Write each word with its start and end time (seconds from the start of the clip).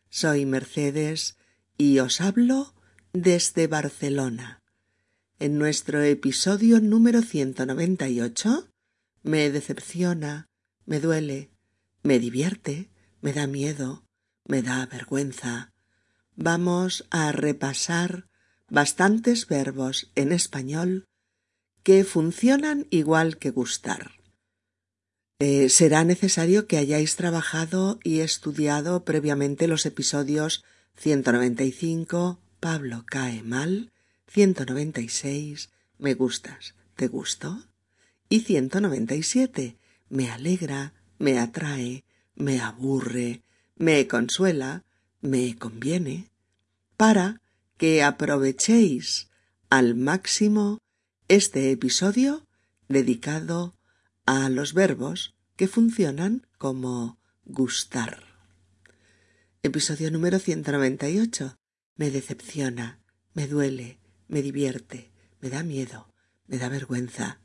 Soy 0.10 0.48
Mercedes 0.48 1.38
y 1.78 2.00
os 2.00 2.20
hablo 2.20 2.74
desde 3.14 3.68
Barcelona. 3.68 4.64
En 5.38 5.60
nuestro 5.60 6.02
episodio 6.02 6.80
número 6.80 7.22
198 7.22 8.70
me 9.22 9.52
decepciona, 9.52 10.48
me 10.88 11.00
duele, 11.00 11.52
me 12.02 12.18
divierte, 12.18 12.90
me 13.22 13.34
da 13.34 13.46
miedo, 13.46 14.04
me 14.48 14.64
da 14.64 14.88
vergüenza. 14.88 15.74
Vamos 16.36 17.06
a 17.12 17.32
repasar 17.34 18.26
bastantes 18.68 19.46
verbos 19.48 20.12
en 20.16 20.32
español 20.32 21.06
que 21.84 22.04
funcionan 22.04 22.88
igual 22.90 23.38
que 23.38 23.52
gustar. 23.52 24.17
Eh, 25.40 25.70
será 25.70 26.04
necesario 26.04 26.66
que 26.66 26.78
hayáis 26.78 27.16
trabajado 27.16 28.00
y 28.04 28.22
estudiado 28.22 29.06
previamente 29.06 29.68
los 29.68 29.86
episodios 29.86 30.64
195, 30.96 32.40
Pablo 32.60 33.04
cae 33.06 33.44
mal, 33.44 33.92
196, 34.32 35.70
me 36.00 36.16
gustas, 36.16 36.74
¿te 36.96 37.08
gusto? 37.08 37.64
Y 38.30 38.40
197, 38.40 39.78
me 40.10 40.32
alegra, 40.32 40.94
me 41.20 41.38
atrae, 41.38 42.04
me 42.34 42.60
aburre, 42.60 43.44
me 43.76 44.08
consuela, 44.08 44.86
me 45.22 45.56
conviene, 45.56 46.32
para 46.98 47.42
que 47.78 48.02
aprovechéis 48.02 49.30
al 49.70 49.94
máximo 49.94 50.80
este 51.28 51.70
episodio 51.70 52.48
dedicado 52.88 53.77
a 54.28 54.50
los 54.50 54.74
verbos 54.74 55.36
que 55.56 55.70
funcionan 55.70 56.46
como 56.58 57.18
gustar. 57.46 58.24
Episodio 59.64 60.12
número 60.12 60.38
198. 60.38 61.56
Me 61.96 62.12
decepciona, 62.12 63.00
me 63.34 63.48
duele, 63.48 64.00
me 64.28 64.42
divierte, 64.42 65.12
me 65.40 65.50
da 65.50 65.64
miedo, 65.64 66.14
me 66.46 66.58
da 66.58 66.68
vergüenza. 66.68 67.40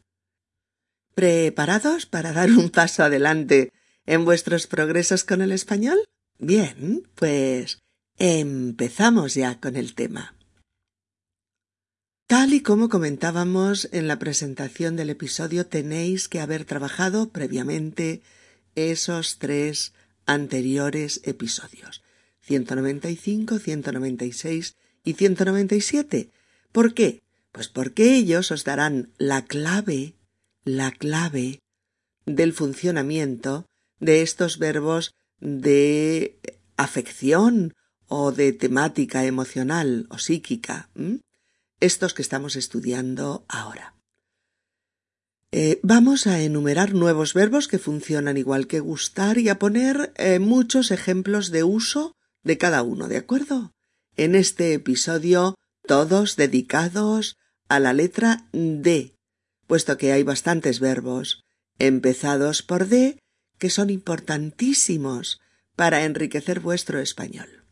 ¿Preparados 1.14 2.04
para 2.06 2.32
dar 2.32 2.50
un 2.50 2.68
paso 2.68 3.04
adelante 3.04 3.72
en 4.04 4.24
vuestros 4.24 4.66
progresos 4.66 5.22
con 5.22 5.40
el 5.40 5.52
español? 5.52 5.98
Bien, 6.38 7.08
pues 7.14 7.78
empezamos 8.18 9.34
ya 9.34 9.60
con 9.60 9.76
el 9.76 9.94
tema. 9.94 10.34
Tal 12.32 12.54
y 12.54 12.62
como 12.62 12.88
comentábamos 12.88 13.90
en 13.92 14.08
la 14.08 14.18
presentación 14.18 14.96
del 14.96 15.10
episodio, 15.10 15.66
tenéis 15.66 16.30
que 16.30 16.40
haber 16.40 16.64
trabajado 16.64 17.28
previamente 17.28 18.22
esos 18.74 19.38
tres 19.38 19.92
anteriores 20.24 21.20
episodios, 21.24 22.02
195, 22.40 23.58
196 23.58 24.76
y 25.04 25.12
197. 25.12 26.30
¿Por 26.72 26.94
qué? 26.94 27.20
Pues 27.52 27.68
porque 27.68 28.14
ellos 28.14 28.50
os 28.50 28.64
darán 28.64 29.10
la 29.18 29.44
clave, 29.44 30.14
la 30.64 30.90
clave 30.90 31.60
del 32.24 32.54
funcionamiento 32.54 33.66
de 34.00 34.22
estos 34.22 34.58
verbos 34.58 35.14
de 35.38 36.38
afección 36.78 37.74
o 38.08 38.32
de 38.32 38.54
temática 38.54 39.26
emocional 39.26 40.06
o 40.08 40.16
psíquica 40.16 40.88
estos 41.82 42.14
que 42.14 42.22
estamos 42.22 42.54
estudiando 42.54 43.44
ahora. 43.48 43.96
Eh, 45.50 45.80
vamos 45.82 46.26
a 46.26 46.40
enumerar 46.40 46.94
nuevos 46.94 47.34
verbos 47.34 47.66
que 47.66 47.78
funcionan 47.78 48.36
igual 48.38 48.68
que 48.68 48.80
gustar 48.80 49.36
y 49.36 49.48
a 49.48 49.58
poner 49.58 50.12
eh, 50.16 50.38
muchos 50.38 50.92
ejemplos 50.92 51.50
de 51.50 51.64
uso 51.64 52.16
de 52.44 52.56
cada 52.56 52.82
uno, 52.82 53.08
¿de 53.08 53.18
acuerdo? 53.18 53.72
En 54.16 54.36
este 54.36 54.74
episodio, 54.74 55.56
todos 55.86 56.36
dedicados 56.36 57.36
a 57.68 57.80
la 57.80 57.92
letra 57.92 58.46
D, 58.52 59.16
puesto 59.66 59.98
que 59.98 60.12
hay 60.12 60.22
bastantes 60.22 60.78
verbos 60.78 61.42
empezados 61.78 62.62
por 62.62 62.86
D 62.86 63.18
que 63.58 63.70
son 63.70 63.90
importantísimos 63.90 65.40
para 65.74 66.04
enriquecer 66.04 66.60
vuestro 66.60 67.00
español. 67.00 67.64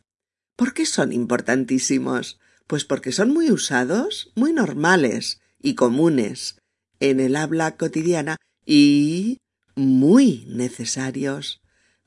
¿Por 0.57 0.73
qué 0.73 0.85
son 0.85 1.13
importantísimos? 1.13 2.40
Pues 2.71 2.85
porque 2.85 3.11
son 3.11 3.33
muy 3.33 3.51
usados, 3.51 4.31
muy 4.33 4.53
normales 4.53 5.41
y 5.61 5.75
comunes 5.75 6.55
en 7.01 7.19
el 7.19 7.35
habla 7.35 7.75
cotidiana 7.75 8.37
y 8.65 9.39
muy 9.75 10.45
necesarios 10.47 11.59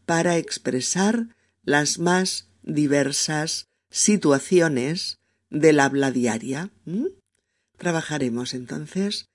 para 0.06 0.38
expresar 0.38 1.28
las 1.64 1.98
más 1.98 2.48
diversas 2.62 3.68
situaciones 3.90 5.18
del 5.50 5.80
habla 5.80 6.10
diaria. 6.10 6.70
Trabajaremos 7.76 8.54
entonces 8.54 9.26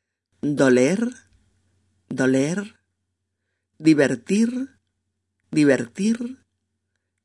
doler, 0.41 1.09
doler, 2.07 2.79
divertir, 3.77 4.79
divertir, 5.51 6.39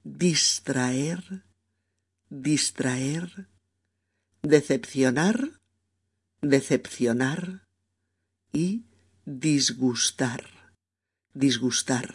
distraer, 0.03 1.43
distraer, 2.29 3.49
decepcionar, 4.45 5.59
decepcionar 6.43 7.67
y 8.53 8.85
disgustar, 9.25 10.45
disgustar. 11.33 12.15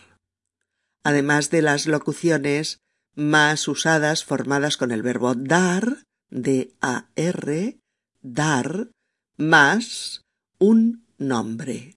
Además 1.04 1.50
de 1.50 1.64
las 1.64 1.88
locuciones 1.88 2.78
más 3.16 3.68
usadas 3.68 4.24
formadas 4.24 4.78
con 4.78 4.92
el 4.92 5.02
verbo 5.02 5.34
dar, 5.34 6.04
D-A-R, 6.30 7.80
dar, 8.22 8.92
más 9.38 10.22
un 10.60 11.08
nombre. 11.18 11.96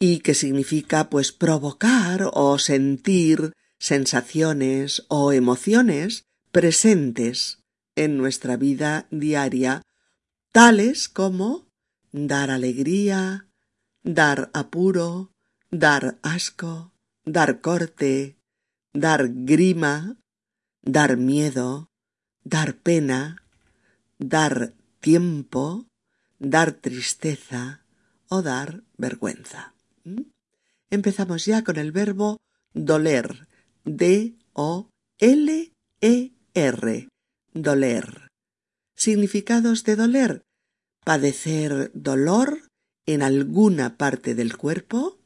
Y 0.00 0.20
que 0.20 0.34
significa 0.34 1.10
pues 1.10 1.32
provocar 1.32 2.30
o 2.32 2.58
sentir 2.58 3.52
sensaciones 3.78 5.04
o 5.08 5.32
emociones 5.32 6.24
presentes 6.50 7.58
en 7.98 8.16
nuestra 8.16 8.56
vida 8.56 9.08
diaria, 9.10 9.82
tales 10.52 11.08
como 11.08 11.66
dar 12.12 12.48
alegría, 12.52 13.48
dar 14.04 14.50
apuro, 14.54 15.32
dar 15.72 16.18
asco, 16.22 16.92
dar 17.24 17.60
corte, 17.60 18.38
dar 18.92 19.28
grima, 19.28 20.16
dar 20.80 21.16
miedo, 21.16 21.90
dar 22.44 22.76
pena, 22.76 23.42
dar 24.18 24.74
tiempo, 25.00 25.88
dar 26.38 26.70
tristeza 26.70 27.82
o 28.28 28.42
dar 28.42 28.84
vergüenza. 28.96 29.74
¿Mm? 30.04 30.22
Empezamos 30.90 31.46
ya 31.46 31.64
con 31.64 31.78
el 31.78 31.90
verbo 31.90 32.38
doler, 32.74 33.48
D-O-L-E-R, 33.84 34.28
doler. 37.54 38.28
Significados 38.96 39.84
de 39.84 39.96
doler. 39.96 40.42
Padecer 41.04 41.90
dolor 41.94 42.68
en 43.06 43.22
alguna 43.22 43.96
parte 43.96 44.34
del 44.34 44.56
cuerpo 44.56 45.18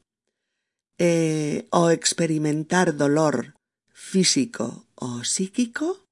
eh, 0.97 1.67
o 1.71 1.89
experimentar 1.89 2.95
dolor 2.95 3.55
físico 3.91 4.87
o 4.95 5.23
psíquico, 5.23 6.05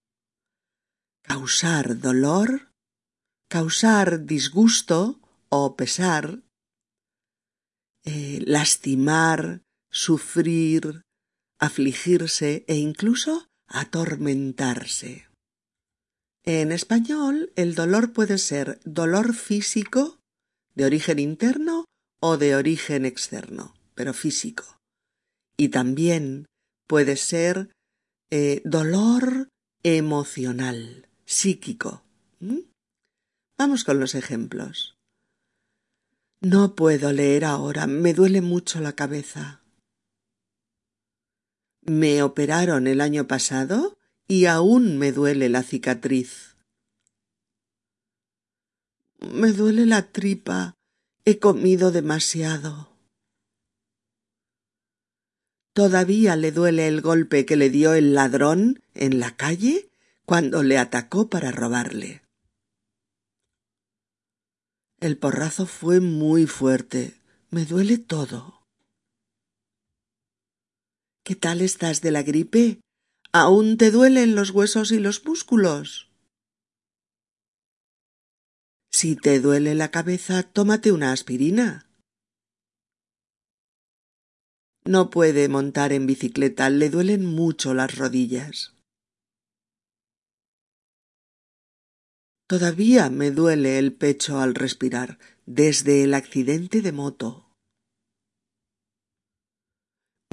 causar 1.22 2.00
dolor, 2.00 2.72
causar 3.48 4.26
disgusto 4.26 5.22
o 5.50 5.76
pesar, 5.76 6.40
eh, 8.04 8.40
lastimar, 8.46 9.62
sufrir, 9.92 11.04
afligirse 11.60 12.66
e 12.68 12.76
incluso 12.76 13.48
atormentarse. 13.68 15.31
En 16.44 16.72
español, 16.72 17.52
el 17.56 17.76
dolor 17.76 18.14
puede 18.14 18.38
ser 18.38 18.80
dolor 18.84 19.36
físico, 19.36 20.18
de 20.74 20.86
origen 20.86 21.20
interno 21.20 21.86
o 22.20 22.38
de 22.38 22.56
origen 22.56 23.06
externo, 23.06 23.76
pero 23.94 24.14
físico. 24.14 24.80
Y 25.58 25.70
también 25.70 26.48
puede 26.88 27.16
ser 27.16 27.70
eh, 28.32 28.62
dolor 28.66 29.50
emocional, 29.84 31.08
psíquico. 31.26 32.04
Vamos 33.58 33.84
con 33.84 34.00
los 34.00 34.16
ejemplos. 34.16 34.96
No 36.42 36.74
puedo 36.76 37.14
leer 37.14 37.46
ahora, 37.46 37.86
me 37.86 38.16
duele 38.16 38.42
mucho 38.42 38.80
la 38.80 38.94
cabeza. 38.94 39.62
Me 41.82 42.24
operaron 42.24 42.88
el 42.88 43.02
año 43.02 43.28
pasado 43.28 43.98
y 44.32 44.46
aún 44.46 44.98
me 44.98 45.12
duele 45.12 45.50
la 45.50 45.62
cicatriz. 45.62 46.56
Me 49.20 49.52
duele 49.52 49.86
la 49.86 50.14
tripa, 50.14 50.74
he 51.26 51.38
comido 51.38 51.92
demasiado. 51.92 52.96
Todavía 55.74 56.38
le 56.38 56.54
duele 56.54 56.88
el 56.88 57.02
golpe 57.02 57.46
que 57.46 57.58
le 57.58 57.70
dio 57.70 57.94
el 57.94 58.14
ladrón 58.14 58.82
en 58.94 59.20
la 59.20 59.36
calle 59.36 59.92
cuando 60.26 60.64
le 60.64 60.78
atacó 60.78 61.30
para 61.30 61.52
robarle. 61.52 62.22
El 65.02 65.18
porrazo 65.18 65.66
fue 65.66 66.00
muy 66.00 66.48
fuerte. 66.48 67.20
Me 67.50 67.66
duele 67.66 67.98
todo. 67.98 68.66
¿Qué 71.26 71.36
tal 71.36 71.60
estás 71.60 72.00
de 72.00 72.12
la 72.12 72.24
gripe? 72.24 72.80
¿Aún 73.34 73.78
te 73.78 73.92
duelen 73.92 74.36
los 74.36 74.52
huesos 74.52 74.92
y 74.92 75.00
los 75.00 75.24
músculos? 75.26 76.12
Si 78.92 79.16
te 79.16 79.40
duele 79.40 79.74
la 79.74 79.90
cabeza, 79.90 80.44
tómate 80.44 80.92
una 80.92 81.14
aspirina. 81.14 81.90
No 84.84 85.10
puede 85.10 85.48
montar 85.48 85.94
en 85.94 86.08
bicicleta, 86.08 86.70
le 86.70 86.90
duelen 86.90 87.26
mucho 87.26 87.74
las 87.74 87.98
rodillas. 87.98 88.76
Todavía 92.48 93.10
me 93.10 93.32
duele 93.32 93.80
el 93.80 93.94
pecho 93.94 94.42
al 94.42 94.56
respirar, 94.56 95.20
desde 95.46 96.04
el 96.04 96.14
accidente 96.16 96.82
de 96.82 96.92
moto. 96.92 97.50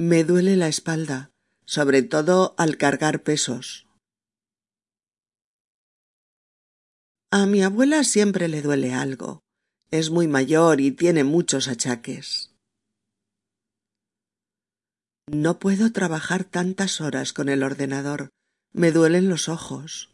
Me 0.01 0.25
duele 0.25 0.57
la 0.57 0.67
espalda, 0.67 1.31
sobre 1.69 2.01
todo 2.01 2.55
al 2.57 2.77
cargar 2.77 3.21
pesos. 3.21 3.85
A 7.31 7.45
mi 7.45 7.61
abuela 7.61 8.03
siempre 8.03 8.47
le 8.47 8.63
duele 8.63 8.95
algo. 8.95 9.43
Es 9.91 10.09
muy 10.09 10.27
mayor 10.27 10.81
y 10.81 10.89
tiene 10.89 11.23
muchos 11.23 11.67
achaques. 11.67 12.55
No 15.27 15.59
puedo 15.59 15.91
trabajar 15.91 16.43
tantas 16.43 17.01
horas 17.01 17.33
con 17.33 17.49
el 17.49 17.61
ordenador. 17.61 18.31
Me 18.73 18.91
duelen 18.91 19.29
los 19.29 19.47
ojos. 19.47 20.09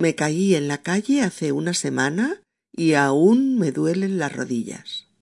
Me 0.00 0.16
caí 0.16 0.56
en 0.56 0.66
la 0.66 0.82
calle 0.82 1.22
hace 1.22 1.52
una 1.52 1.74
semana 1.74 2.42
y 2.72 2.94
aún 2.94 3.56
me 3.56 3.70
duelen 3.70 4.18
las 4.18 4.34
rodillas. 4.34 5.13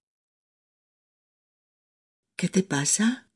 ¿Qué 2.43 2.49
te 2.49 2.65
pasa? 2.65 3.29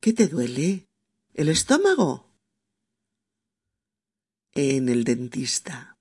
¿Qué 0.00 0.14
te 0.14 0.26
duele? 0.26 0.88
¿El 1.34 1.50
estómago? 1.50 2.32
En 4.54 4.88
el 4.88 5.04
dentista. 5.04 5.98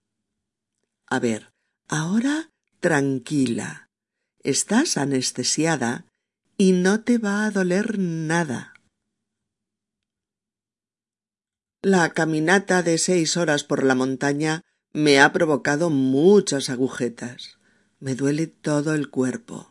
A 1.08 1.20
ver, 1.20 1.52
ahora 1.90 2.50
tranquila. 2.80 3.90
Estás 4.42 4.96
anestesiada 4.96 6.06
y 6.56 6.72
no 6.72 7.04
te 7.04 7.18
va 7.18 7.44
a 7.44 7.52
doler 7.52 8.00
nada. 8.00 8.74
La 11.82 12.14
caminata 12.14 12.84
de 12.84 13.00
seis 13.00 13.36
horas 13.36 13.66
por 13.66 13.84
la 13.84 13.96
montaña 13.96 14.62
me 14.94 15.20
ha 15.20 15.34
provocado 15.34 15.90
muchas 15.90 16.70
agujetas. 16.70 17.58
Me 18.00 18.16
duele 18.16 18.48
todo 18.48 18.94
el 18.94 19.10
cuerpo. 19.10 19.69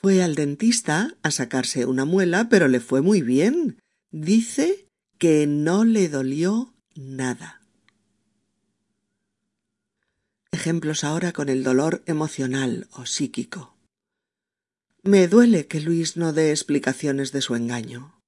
Fue 0.00 0.22
al 0.22 0.36
dentista 0.36 1.16
a 1.24 1.32
sacarse 1.32 1.84
una 1.84 2.04
muela, 2.04 2.48
pero 2.48 2.68
le 2.68 2.78
fue 2.78 3.02
muy 3.02 3.20
bien. 3.20 3.80
Dice 4.12 4.86
que 5.18 5.48
no 5.48 5.84
le 5.84 6.08
dolió 6.08 6.72
nada. 6.94 7.60
Ejemplos 10.52 11.02
ahora 11.02 11.32
con 11.32 11.48
el 11.48 11.64
dolor 11.64 12.04
emocional 12.06 12.86
o 12.92 13.06
psíquico. 13.06 13.76
Me 15.02 15.26
duele 15.26 15.66
que 15.66 15.80
Luis 15.80 16.16
no 16.16 16.32
dé 16.32 16.52
explicaciones 16.52 17.32
de 17.32 17.40
su 17.40 17.56
engaño. 17.56 18.20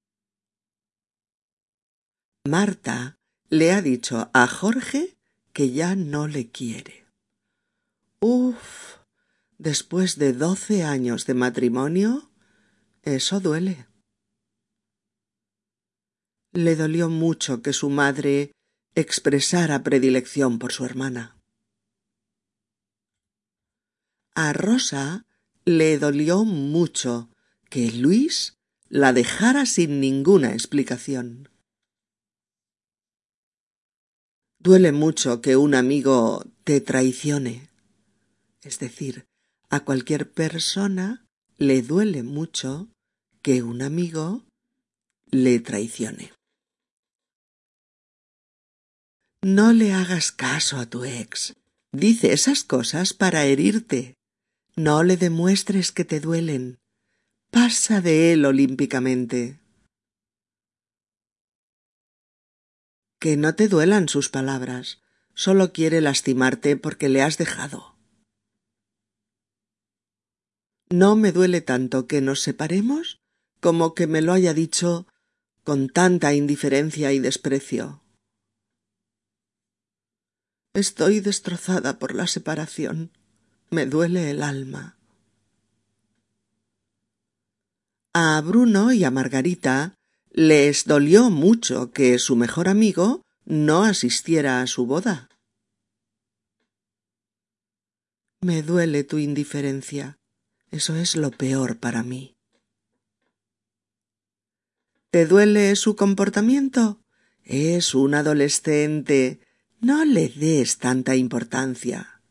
Marta 2.45 3.15
le 3.49 3.71
ha 3.71 3.81
dicho 3.81 4.29
a 4.33 4.45
Jorge 4.45 5.15
que 5.53 5.71
ya 5.71 5.95
no 5.95 6.27
le 6.27 6.49
quiere. 6.49 7.05
Uf, 8.19 8.97
después 9.61 10.17
de 10.17 10.33
doce 10.33 10.83
años 10.83 11.27
de 11.27 11.35
matrimonio, 11.35 12.31
eso 13.03 13.39
duele. 13.39 13.85
Le 16.51 16.75
dolió 16.75 17.09
mucho 17.09 17.61
que 17.61 17.71
su 17.71 17.91
madre 17.91 18.53
expresara 18.95 19.83
predilección 19.83 20.57
por 20.57 20.71
su 20.71 20.83
hermana. 20.83 21.37
A 24.33 24.51
Rosa 24.51 25.27
le 25.63 25.99
dolió 25.99 26.43
mucho 26.43 27.29
que 27.69 27.91
Luis 27.91 28.57
la 28.89 29.13
dejara 29.13 29.67
sin 29.67 29.99
ninguna 29.99 30.53
explicación. 30.53 31.49
Duele 34.57 34.91
mucho 34.91 35.39
que 35.41 35.55
un 35.55 35.75
amigo 35.75 36.45
te 36.63 36.81
traicione. 36.81 37.69
Es 38.63 38.79
decir, 38.79 39.30
a 39.71 39.79
cualquier 39.79 40.31
persona 40.31 41.25
le 41.57 41.81
duele 41.81 42.21
mucho 42.21 42.89
que 43.41 43.63
un 43.63 43.81
amigo 43.81 44.43
le 45.31 45.59
traicione. 45.59 46.33
No 49.41 49.73
le 49.73 49.93
hagas 49.93 50.31
caso 50.31 50.77
a 50.77 50.85
tu 50.85 51.03
ex. 51.05 51.55
Dice 51.91 52.33
esas 52.33 52.63
cosas 52.63 53.13
para 53.13 53.45
herirte. 53.45 54.13
No 54.75 55.01
le 55.03 55.17
demuestres 55.17 55.91
que 55.91 56.05
te 56.05 56.19
duelen. 56.19 56.77
Pasa 57.49 58.01
de 58.01 58.33
él 58.33 58.45
olímpicamente. 58.45 59.61
que 63.21 63.37
no 63.37 63.53
te 63.53 63.67
duelan 63.67 64.09
sus 64.09 64.29
palabras, 64.29 64.99
solo 65.35 65.71
quiere 65.71 66.01
lastimarte 66.01 66.75
porque 66.75 67.07
le 67.07 67.21
has 67.21 67.37
dejado. 67.37 67.90
No 70.91 71.15
me 71.15 71.31
duele 71.31 71.61
tanto 71.61 72.05
que 72.05 72.19
nos 72.19 72.41
separemos 72.41 73.21
como 73.61 73.95
que 73.95 74.07
me 74.07 74.21
lo 74.21 74.33
haya 74.33 74.53
dicho 74.53 75.07
con 75.63 75.87
tanta 75.87 76.33
indiferencia 76.33 77.13
y 77.13 77.19
desprecio. 77.19 78.01
Estoy 80.73 81.21
destrozada 81.21 81.97
por 81.97 82.13
la 82.13 82.27
separación. 82.27 83.11
Me 83.69 83.85
duele 83.85 84.31
el 84.31 84.43
alma. 84.43 84.97
A 88.13 88.41
Bruno 88.41 88.91
y 88.91 89.05
a 89.05 89.11
Margarita 89.11 89.95
les 90.29 90.83
dolió 90.85 91.29
mucho 91.29 91.91
que 91.91 92.19
su 92.19 92.35
mejor 92.35 92.67
amigo 92.67 93.21
no 93.45 93.83
asistiera 93.83 94.61
a 94.61 94.67
su 94.67 94.85
boda. 94.85 95.29
Me 98.41 98.61
duele 98.61 99.05
tu 99.05 99.19
indiferencia. 99.19 100.17
Eso 100.71 100.95
es 100.95 101.17
lo 101.17 101.31
peor 101.31 101.79
para 101.79 102.01
mí. 102.01 102.37
¿Te 105.09 105.25
duele 105.25 105.75
su 105.75 105.97
comportamiento? 105.97 107.03
Es 107.43 107.93
un 107.93 108.13
adolescente. 108.13 109.41
No 109.81 110.05
le 110.05 110.29
des 110.29 110.77
tanta 110.77 111.17
importancia. 111.17 112.21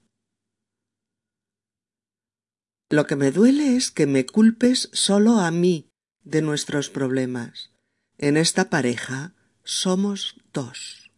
Lo 2.89 3.07
que 3.07 3.17
me 3.17 3.31
duele 3.31 3.77
es 3.77 3.91
que 3.91 4.07
me 4.07 4.25
culpes 4.25 4.89
solo 4.95 5.39
a 5.41 5.51
mí 5.51 5.93
de 6.23 6.41
nuestros 6.41 6.89
problemas. 6.89 7.71
En 8.17 8.39
esta 8.39 8.71
pareja 8.71 9.35
somos 9.63 10.37
dos. 10.55 11.11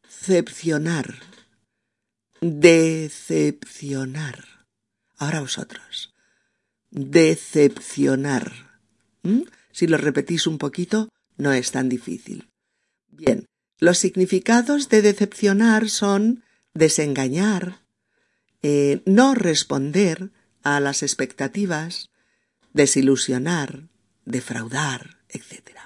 cepcionar, 0.09 1.15
decepcionar. 2.41 4.65
Ahora 5.17 5.39
vosotros. 5.39 6.13
Decepcionar. 6.89 8.81
¿Mm? 9.23 9.43
Si 9.71 9.87
lo 9.87 9.97
repetís 9.97 10.47
un 10.47 10.57
poquito, 10.57 11.07
no 11.37 11.53
es 11.53 11.71
tan 11.71 11.87
difícil. 11.87 12.49
Bien, 13.07 13.45
los 13.79 13.97
significados 13.97 14.89
de 14.89 15.01
decepcionar 15.01 15.89
son 15.89 16.43
desengañar, 16.73 17.84
eh, 18.61 19.01
no 19.05 19.35
responder 19.35 20.31
a 20.63 20.79
las 20.79 21.03
expectativas, 21.03 22.09
desilusionar, 22.73 23.89
defraudar, 24.25 25.17
etc. 25.29 25.79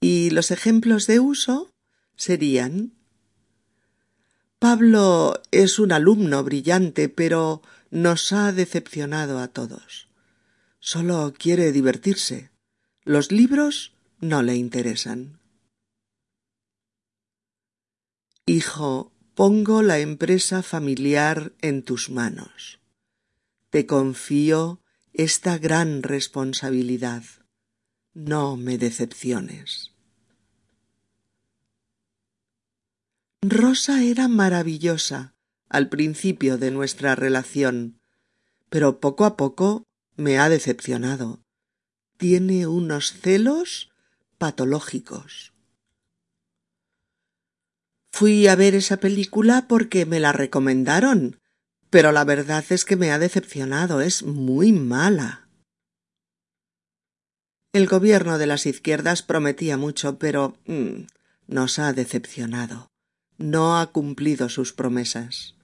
Y 0.00 0.30
los 0.30 0.50
ejemplos 0.50 1.06
de 1.06 1.20
uso 1.20 1.70
serían 2.16 2.96
Pablo 4.58 5.42
es 5.50 5.78
un 5.78 5.92
alumno 5.92 6.42
brillante, 6.42 7.10
pero 7.10 7.62
nos 7.90 8.32
ha 8.32 8.52
decepcionado 8.52 9.38
a 9.38 9.48
todos. 9.48 10.08
Solo 10.80 11.34
quiere 11.36 11.72
divertirse. 11.72 12.50
Los 13.04 13.30
libros 13.30 13.94
no 14.20 14.42
le 14.42 14.56
interesan. 14.56 15.40
Hijo, 18.46 19.12
pongo 19.36 19.82
la 19.82 20.00
empresa 20.00 20.64
familiar 20.64 21.52
en 21.60 21.84
tus 21.84 22.10
manos. 22.10 22.80
Te 23.70 23.86
confío 23.86 24.80
esta 25.12 25.58
gran 25.58 26.02
responsabilidad 26.02 27.22
no 28.16 28.56
me 28.56 28.78
decepciones. 28.78 29.92
Rosa 33.42 34.02
era 34.02 34.26
maravillosa 34.26 35.34
al 35.68 35.90
principio 35.90 36.56
de 36.56 36.70
nuestra 36.70 37.14
relación, 37.14 38.00
pero 38.70 39.00
poco 39.00 39.26
a 39.26 39.36
poco 39.36 39.84
me 40.16 40.38
ha 40.38 40.48
decepcionado. 40.48 41.44
Tiene 42.16 42.66
unos 42.66 43.12
celos 43.12 43.90
patológicos. 44.38 45.52
Fui 48.18 48.46
a 48.46 48.56
ver 48.56 48.74
esa 48.74 48.96
película 48.96 49.68
porque 49.68 50.06
me 50.06 50.20
la 50.20 50.32
recomendaron, 50.32 51.38
pero 51.90 52.12
la 52.12 52.24
verdad 52.24 52.64
es 52.70 52.86
que 52.86 52.96
me 52.96 53.10
ha 53.10 53.18
decepcionado. 53.18 54.00
Es 54.00 54.22
muy 54.22 54.72
mala. 54.72 55.50
El 57.74 57.86
gobierno 57.86 58.38
de 58.38 58.46
las 58.46 58.64
izquierdas 58.64 59.22
prometía 59.22 59.76
mucho, 59.76 60.18
pero 60.18 60.56
mm, 60.64 61.08
nos 61.46 61.78
ha 61.78 61.92
decepcionado. 61.92 62.90
No 63.36 63.78
ha 63.78 63.92
cumplido 63.92 64.48
sus 64.48 64.72
promesas. 64.72 65.54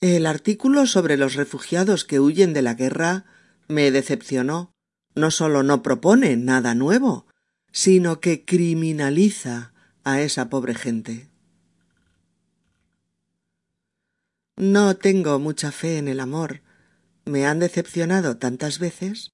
El 0.00 0.26
artículo 0.26 0.88
sobre 0.88 1.16
los 1.18 1.34
refugiados 1.34 2.04
que 2.04 2.18
huyen 2.18 2.52
de 2.52 2.62
la 2.62 2.74
guerra 2.74 3.26
me 3.68 3.92
decepcionó. 3.92 4.74
No 5.14 5.30
solo 5.30 5.62
no 5.62 5.84
propone 5.84 6.36
nada 6.36 6.74
nuevo, 6.74 7.28
sino 7.70 8.18
que 8.18 8.44
criminaliza 8.44 9.72
a 10.04 10.20
esa 10.20 10.48
pobre 10.48 10.74
gente. 10.74 11.28
No 14.56 14.96
tengo 14.96 15.38
mucha 15.38 15.72
fe 15.72 15.98
en 15.98 16.08
el 16.08 16.20
amor. 16.20 16.60
Me 17.24 17.46
han 17.46 17.60
decepcionado 17.60 18.36
tantas 18.36 18.78
veces 18.78 19.30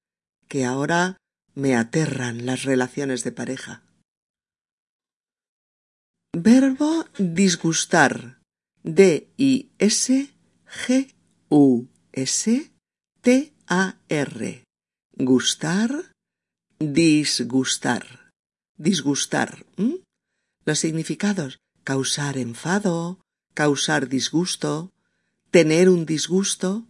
que 0.48 0.64
ahora 0.64 1.16
me 1.54 1.74
aterran 1.74 2.46
las 2.46 2.62
relaciones 2.62 3.24
de 3.24 3.32
pareja. 3.32 3.82
Verbo 6.32 7.06
disgustar. 7.18 8.40
D-I-S-G-U-S-T-A-R. 8.84 9.64
Gustar, 15.18 15.90
disgustar. 16.78 18.30
Disgustar. 18.76 19.64
Los 20.66 20.80
significados. 20.80 21.60
Causar 21.84 22.36
enfado, 22.36 23.24
causar 23.54 24.08
disgusto, 24.08 24.92
tener 25.52 25.88
un 25.88 26.04
disgusto, 26.04 26.88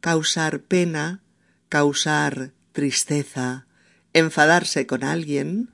causar 0.00 0.62
pena, 0.62 1.22
causar 1.68 2.52
tristeza, 2.72 3.68
enfadarse 4.12 4.88
con 4.88 5.04
alguien, 5.04 5.70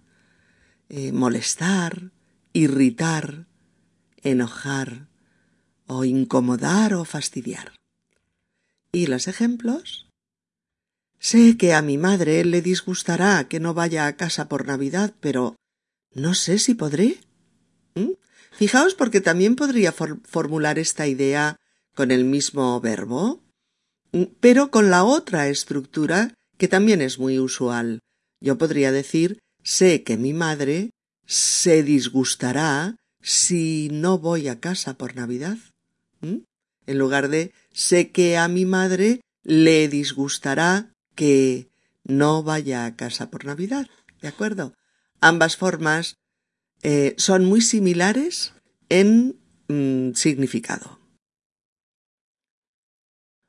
eh, 0.91 1.13
molestar, 1.13 2.13
irritar, 2.53 3.47
enojar 4.23 5.09
o 5.87 6.05
incomodar 6.05 6.93
o 6.93 7.07
fastidiar. 7.07 7.73
¿Y 8.93 9.07
los 9.07 9.27
ejemplos? 9.27 10.07
Sé 11.19 11.57
que 11.57 11.73
a 11.73 11.81
mi 11.81 11.97
madre 11.97 12.45
le 12.45 12.61
disgustará 12.61 13.49
que 13.49 13.59
no 13.59 13.73
vaya 13.73 14.07
a 14.07 14.17
casa 14.17 14.51
por 14.51 14.67
Navidad, 14.67 15.15
pero 15.21 15.57
no 16.13 16.35
sé 16.35 16.59
si 16.59 16.75
podré. 16.75 17.21
¿Mm? 17.99 18.13
Fijaos 18.53 18.95
porque 18.95 19.21
también 19.21 19.57
podría 19.57 19.93
formular 19.93 20.79
esta 20.79 21.07
idea 21.07 21.57
con 21.95 22.11
el 22.11 22.25
mismo 22.25 22.81
verbo, 22.81 23.43
pero 24.41 24.71
con 24.71 24.91
la 24.91 25.05
otra 25.05 25.49
estructura 25.49 26.35
que 26.57 26.69
también 26.69 27.01
es 27.01 27.19
muy 27.19 27.39
usual. 27.39 28.01
Yo 28.41 28.59
podría 28.59 28.91
decir 28.93 29.39
sé 29.63 30.03
que 30.03 30.17
mi 30.17 30.33
madre 30.33 30.91
se 31.27 31.83
disgustará 31.83 32.97
si 33.21 33.91
no 33.93 34.19
voy 34.19 34.49
a 34.49 34.61
casa 34.61 34.95
por 34.95 35.15
Navidad. 35.15 35.59
En 36.23 36.99
lugar 36.99 37.29
de 37.29 37.53
sé 37.73 38.11
que 38.11 38.39
a 38.39 38.49
mi 38.49 38.65
madre 38.65 39.21
le 39.43 39.89
disgustará 39.89 40.91
que 41.15 41.69
no 42.05 42.43
vaya 42.43 42.87
a 42.87 42.97
casa 42.97 43.31
por 43.31 43.45
Navidad. 43.45 43.89
¿De 44.21 44.29
acuerdo? 44.29 44.75
Ambas 45.21 45.57
formas 45.57 46.17
eh, 46.83 47.15
son 47.19 47.45
muy 47.45 47.61
similares 47.61 48.53
en 48.89 49.37
mm, 49.69 50.15
significado. 50.15 50.99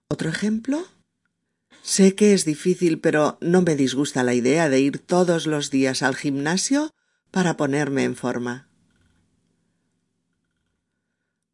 Otro 0.10 0.30
ejemplo. 0.30 0.86
Sé 1.82 2.16
que 2.16 2.34
es 2.34 2.46
difícil, 2.46 3.00
pero 3.00 3.38
no 3.42 3.62
me 3.62 3.76
disgusta 3.76 4.24
la 4.24 4.34
idea 4.34 4.70
de 4.70 4.80
ir 4.80 5.00
todos 5.00 5.48
los 5.48 5.70
días 5.70 6.04
al 6.04 6.16
gimnasio 6.16 6.92
para 7.32 7.58
ponerme 7.58 8.04
en 8.04 8.16
forma. 8.16 8.68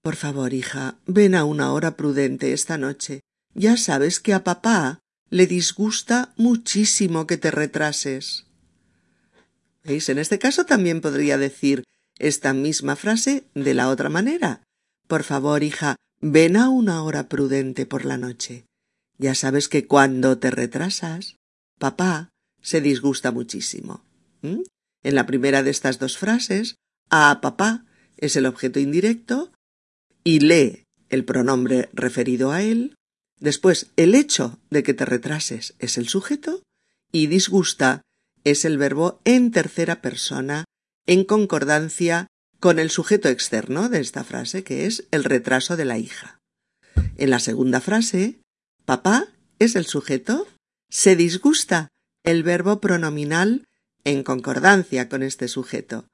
Por 0.02 0.16
favor, 0.16 0.54
hija, 0.54 1.00
ven 1.06 1.36
a 1.36 1.46
una 1.46 1.74
hora 1.74 1.98
prudente 1.98 2.54
esta 2.54 2.78
noche. 2.78 3.22
Ya 3.54 3.76
sabes 3.76 4.20
que 4.20 4.34
a 4.34 4.44
papá 4.44 5.00
le 5.30 5.48
disgusta 5.48 6.34
muchísimo 6.38 7.28
que 7.28 7.38
te 7.38 7.52
retrases. 7.52 8.45
¿Veis? 9.86 10.10
En 10.10 10.18
este 10.18 10.40
caso 10.40 10.66
también 10.66 11.00
podría 11.00 11.38
decir 11.38 11.84
esta 12.18 12.54
misma 12.54 12.96
frase 12.96 13.46
de 13.54 13.74
la 13.74 13.90
otra 13.90 14.10
manera. 14.10 14.64
Por 15.08 15.24
favor, 15.24 15.64
hija, 15.64 15.96
ven 16.22 16.58
a 16.58 16.70
una 16.70 17.04
hora 17.04 17.30
prudente 17.30 17.86
por 17.86 18.04
la 18.04 18.18
noche. 18.18 18.66
Ya 19.18 19.36
sabes 19.36 19.70
que 19.70 19.86
cuando 19.86 20.40
te 20.40 20.50
retrasas, 20.50 21.38
papá 21.78 22.30
se 22.62 22.82
disgusta 22.82 23.32
muchísimo. 23.32 24.04
En 24.42 25.16
la 25.16 25.26
primera 25.26 25.62
de 25.62 25.72
estas 25.72 26.00
dos 26.00 26.18
frases, 26.18 26.76
a 27.10 27.40
papá 27.42 27.86
es 28.18 28.36
el 28.36 28.46
objeto 28.46 28.80
indirecto 28.80 29.52
y 30.24 30.40
lee 30.40 30.84
el 31.10 31.26
pronombre 31.26 31.90
referido 31.94 32.52
a 32.52 32.64
él. 32.64 32.96
Después, 33.40 33.92
el 33.96 34.16
hecho 34.16 34.60
de 34.70 34.82
que 34.82 34.94
te 34.94 35.06
retrases 35.06 35.76
es 35.80 35.98
el 35.98 36.08
sujeto 36.10 36.64
y 37.12 37.28
disgusta 37.28 38.02
es 38.46 38.64
el 38.64 38.78
verbo 38.78 39.20
en 39.26 39.52
tercera 39.52 40.02
persona 40.02 40.64
en 41.06 41.26
concordancia 41.26 42.28
con 42.60 42.80
el 42.80 42.90
sujeto 42.90 43.28
externo 43.28 43.90
de 43.90 44.00
esta 44.00 44.24
frase, 44.24 44.64
que 44.64 44.86
es 44.86 45.06
el 45.12 45.24
retraso 45.24 45.76
de 45.76 45.86
la 45.86 45.98
hija. 45.98 46.40
En 47.18 47.30
la 47.30 47.40
segunda 47.40 47.82
frase, 47.82 48.40
papá 48.86 49.28
es 49.60 49.76
el 49.76 49.86
sujeto, 49.86 50.48
se 50.90 51.16
disgusta 51.16 51.90
el 52.24 52.44
verbo 52.44 52.80
pronominal 52.80 53.66
en 54.04 54.24
concordancia 54.24 55.10
con 55.10 55.24
este 55.24 55.48
sujeto, 55.48 56.06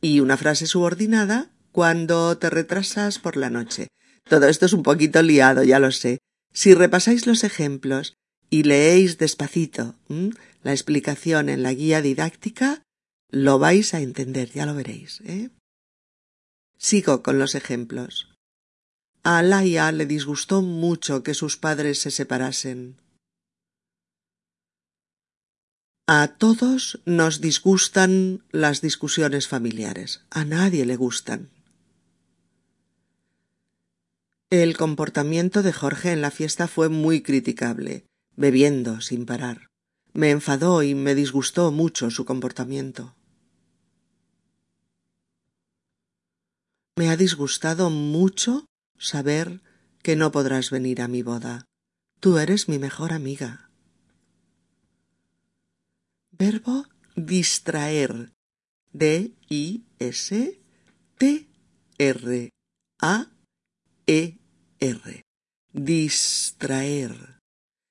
y 0.00 0.20
una 0.20 0.36
frase 0.36 0.66
subordinada 0.66 1.50
cuando 1.72 2.38
te 2.38 2.50
retrasas 2.50 3.18
por 3.18 3.36
la 3.36 3.50
noche. 3.50 3.88
Todo 4.28 4.48
esto 4.48 4.66
es 4.66 4.72
un 4.72 4.82
poquito 4.82 5.22
liado, 5.22 5.64
ya 5.64 5.78
lo 5.78 5.90
sé. 5.92 6.18
Si 6.52 6.72
repasáis 6.72 7.26
los 7.26 7.42
ejemplos 7.42 8.14
y 8.48 8.62
leéis 8.62 9.18
despacito 9.18 9.96
la 10.64 10.72
explicación 10.72 11.48
en 11.50 11.62
la 11.62 11.72
guía 11.74 12.02
didáctica, 12.02 12.82
lo 13.30 13.58
vais 13.58 13.94
a 13.94 14.00
entender, 14.00 14.50
ya 14.50 14.66
lo 14.66 14.74
veréis. 14.74 15.20
¿eh? 15.26 15.50
Sigo 16.78 17.22
con 17.22 17.38
los 17.38 17.54
ejemplos. 17.54 18.34
A 19.22 19.42
Laia 19.42 19.92
le 19.92 20.06
disgustó 20.06 20.62
mucho 20.62 21.22
que 21.22 21.34
sus 21.34 21.56
padres 21.58 22.00
se 22.00 22.10
separasen. 22.10 22.96
A 26.06 26.28
todos 26.38 27.00
nos 27.04 27.40
disgustan 27.40 28.42
las 28.50 28.80
discusiones 28.80 29.48
familiares. 29.48 30.24
A 30.30 30.44
nadie 30.44 30.84
le 30.86 30.96
gustan. 30.96 31.50
El 34.50 34.76
comportamiento 34.76 35.62
de 35.62 35.72
Jorge 35.72 36.12
en 36.12 36.22
la 36.22 36.30
fiesta 36.30 36.68
fue 36.68 36.88
muy 36.88 37.22
criticable, 37.22 38.06
bebiendo 38.36 39.00
sin 39.00 39.26
parar. 39.26 39.73
Me 40.14 40.30
enfadó 40.30 40.84
y 40.84 40.94
me 40.94 41.16
disgustó 41.16 41.72
mucho 41.72 42.08
su 42.10 42.24
comportamiento. 42.24 43.16
Me 46.96 47.10
ha 47.10 47.16
disgustado 47.16 47.90
mucho 47.90 48.66
saber 48.96 49.60
que 50.04 50.14
no 50.14 50.30
podrás 50.30 50.70
venir 50.70 51.02
a 51.02 51.08
mi 51.08 51.22
boda. 51.22 51.64
Tú 52.20 52.38
eres 52.38 52.68
mi 52.68 52.78
mejor 52.78 53.12
amiga. 53.12 53.68
Verbo 56.30 56.86
distraer. 57.16 58.32
D-I-S-T-R-A-E-R. 58.92 59.82
Distraer. 65.72 67.40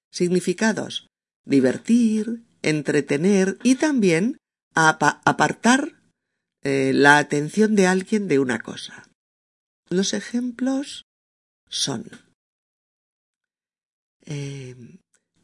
Significados. 0.09 1.12
Divertir, 1.45 2.43
entretener 2.61 3.57
y 3.63 3.75
también 3.75 4.37
apartar 4.73 6.01
eh, 6.63 6.91
la 6.93 7.17
atención 7.17 7.75
de 7.75 7.87
alguien 7.87 8.27
de 8.27 8.39
una 8.39 8.59
cosa. 8.59 9.09
Los 9.89 10.13
ejemplos 10.13 11.05
son 11.67 12.09
eh, 14.25 14.75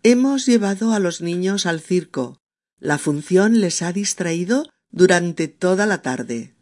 Hemos 0.01 0.45
llevado 0.45 0.93
a 0.93 0.99
los 0.99 1.19
niños 1.19 1.65
al 1.65 1.81
circo. 1.81 2.37
La 2.79 2.97
función 2.97 3.59
les 3.59 3.81
ha 3.81 3.91
distraído 3.91 4.69
durante 4.91 5.49
toda 5.49 5.85
la 5.85 6.01
tarde. 6.01 6.55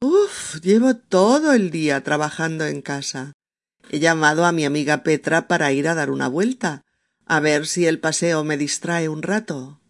Uf, 0.00 0.60
llevo 0.62 0.96
todo 0.96 1.52
el 1.52 1.70
día 1.70 2.02
trabajando 2.02 2.64
en 2.64 2.80
casa. 2.80 3.34
He 3.92 3.98
llamado 3.98 4.44
a 4.44 4.52
mi 4.52 4.64
amiga 4.64 5.02
Petra 5.02 5.48
para 5.48 5.72
ir 5.72 5.88
a 5.88 5.96
dar 5.96 6.10
una 6.10 6.28
vuelta, 6.28 6.84
a 7.26 7.40
ver 7.40 7.66
si 7.66 7.86
el 7.86 7.98
paseo 7.98 8.44
me 8.44 8.56
distrae 8.56 9.08
un 9.08 9.20
rato. 9.20 9.80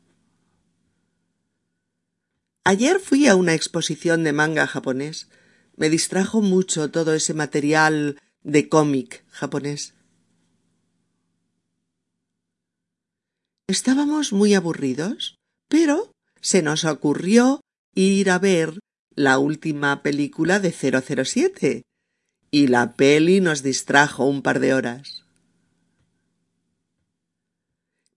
Ayer 2.64 2.98
fui 2.98 3.26
a 3.26 3.36
una 3.36 3.52
exposición 3.52 4.24
de 4.24 4.32
manga 4.32 4.66
japonés. 4.66 5.28
Me 5.76 5.90
distrajo 5.90 6.40
mucho 6.40 6.90
todo 6.90 7.12
ese 7.12 7.34
material 7.34 8.18
de 8.42 8.70
cómic 8.70 9.22
japonés. 9.28 9.92
Estábamos 13.68 14.32
muy 14.32 14.54
aburridos, 14.54 15.36
pero 15.68 16.10
se 16.40 16.62
nos 16.62 16.86
ocurrió 16.86 17.60
ir 17.94 18.30
a 18.30 18.38
ver 18.38 18.78
la 19.10 19.38
última 19.38 20.02
película 20.02 20.58
de 20.58 20.72
007 20.72 21.82
y 22.50 22.66
la 22.66 22.94
peli 22.94 23.40
nos 23.40 23.62
distrajo 23.62 24.24
un 24.24 24.42
par 24.42 24.60
de 24.60 24.74
horas. 24.74 25.24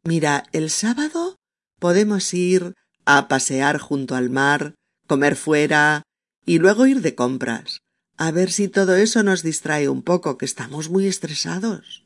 Mira, 0.04 0.44
el 0.52 0.70
sábado 0.70 1.38
podemos 1.80 2.34
ir 2.34 2.74
a 3.06 3.28
pasear 3.28 3.78
junto 3.78 4.16
al 4.16 4.30
mar, 4.30 4.76
comer 5.08 5.36
fuera 5.36 6.04
y 6.46 6.60
luego 6.60 6.88
ir 6.88 7.02
de 7.02 7.16
compras. 7.16 7.80
A 8.18 8.32
ver 8.32 8.52
si 8.52 8.68
todo 8.68 8.96
eso 8.96 9.24
nos 9.24 9.44
distrae 9.44 9.90
un 9.90 10.02
poco, 10.02 10.38
que 10.38 10.46
estamos 10.46 10.90
muy 10.90 11.08
estresados. 11.08 12.06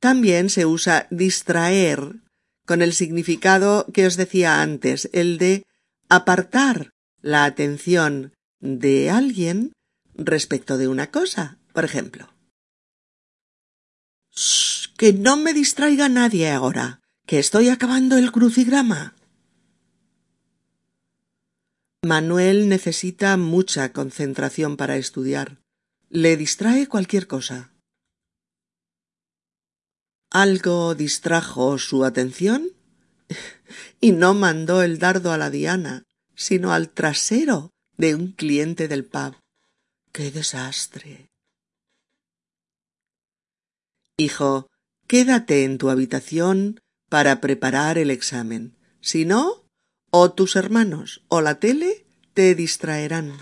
También 0.00 0.50
se 0.50 0.66
usa 0.66 1.06
distraer 1.10 2.16
con 2.64 2.82
el 2.82 2.92
significado 2.92 3.86
que 3.92 4.06
os 4.06 4.16
decía 4.16 4.60
antes, 4.60 5.08
el 5.12 5.38
de 5.38 5.64
apartar 6.08 6.90
la 7.20 7.44
atención 7.44 8.32
de 8.60 9.10
alguien 9.10 9.72
respecto 10.16 10.78
de 10.78 10.88
una 10.88 11.10
cosa. 11.10 11.58
Por 11.72 11.84
ejemplo, 11.84 12.28
que 14.96 15.12
no 15.12 15.36
me 15.36 15.52
distraiga 15.52 16.08
nadie 16.08 16.50
ahora 16.50 17.00
que 17.26 17.38
estoy 17.38 17.68
acabando 17.68 18.16
el 18.16 18.32
crucigrama. 18.32 19.14
Manuel 22.02 22.68
necesita 22.68 23.36
mucha 23.36 23.92
concentración 23.92 24.76
para 24.76 24.96
estudiar. 24.96 25.58
Le 26.08 26.36
distrae 26.36 26.86
cualquier 26.86 27.26
cosa. 27.26 27.72
Algo 30.30 30.94
distrajo 30.94 31.78
su 31.78 32.04
atención 32.04 32.70
y 34.00 34.12
no 34.12 34.34
mandó 34.34 34.82
el 34.82 34.98
dardo 34.98 35.32
a 35.32 35.38
la 35.38 35.50
diana, 35.50 36.04
sino 36.36 36.72
al 36.72 36.90
trasero 36.90 37.72
de 37.96 38.14
un 38.14 38.32
cliente 38.32 38.86
del 38.86 39.04
pub. 39.04 39.34
¡Qué 40.16 40.30
desastre! 40.30 41.28
Hijo, 44.16 44.70
quédate 45.06 45.64
en 45.64 45.76
tu 45.76 45.90
habitación 45.90 46.80
para 47.10 47.42
preparar 47.42 47.98
el 47.98 48.10
examen. 48.10 48.78
Si 49.02 49.26
no, 49.26 49.66
o 50.10 50.32
tus 50.32 50.56
hermanos 50.56 51.22
o 51.28 51.42
la 51.42 51.60
tele 51.60 52.06
te 52.32 52.54
distraerán. 52.54 53.36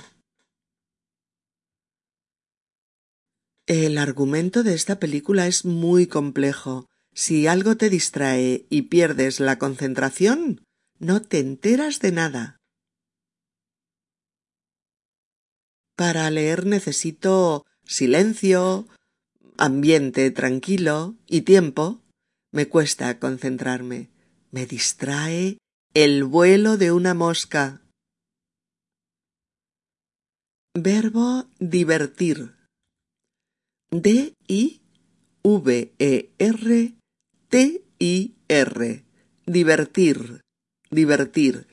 El 3.66 3.96
argumento 3.96 4.64
de 4.64 4.74
esta 4.74 4.98
película 4.98 5.46
es 5.46 5.64
muy 5.64 6.08
complejo. 6.08 6.88
Si 7.12 7.46
algo 7.46 7.76
te 7.76 7.88
distrae 7.88 8.66
y 8.68 8.82
pierdes 8.82 9.38
la 9.38 9.60
concentración, 9.60 10.64
no 10.98 11.22
te 11.22 11.38
enteras 11.38 12.00
de 12.00 12.10
nada. 12.10 12.63
Para 15.96 16.28
leer 16.30 16.66
necesito 16.66 17.64
silencio, 17.84 18.88
ambiente 19.56 20.30
tranquilo 20.32 21.14
y 21.26 21.42
tiempo 21.42 22.00
me 22.50 22.68
cuesta 22.68 23.18
concentrarme. 23.18 24.10
Me 24.50 24.66
distrae 24.66 25.58
el 25.94 26.24
vuelo 26.24 26.76
de 26.76 26.92
una 26.92 27.14
mosca. 27.14 27.82
Verbo 30.74 31.46
divertir. 31.60 32.56
D 33.90 34.34
I 34.48 34.80
V 35.44 35.94
E 35.98 36.30
R 36.38 36.94
T 37.48 37.84
I 38.00 38.34
R. 38.48 39.04
Divertir. 39.46 40.40
Divertir. 40.90 41.68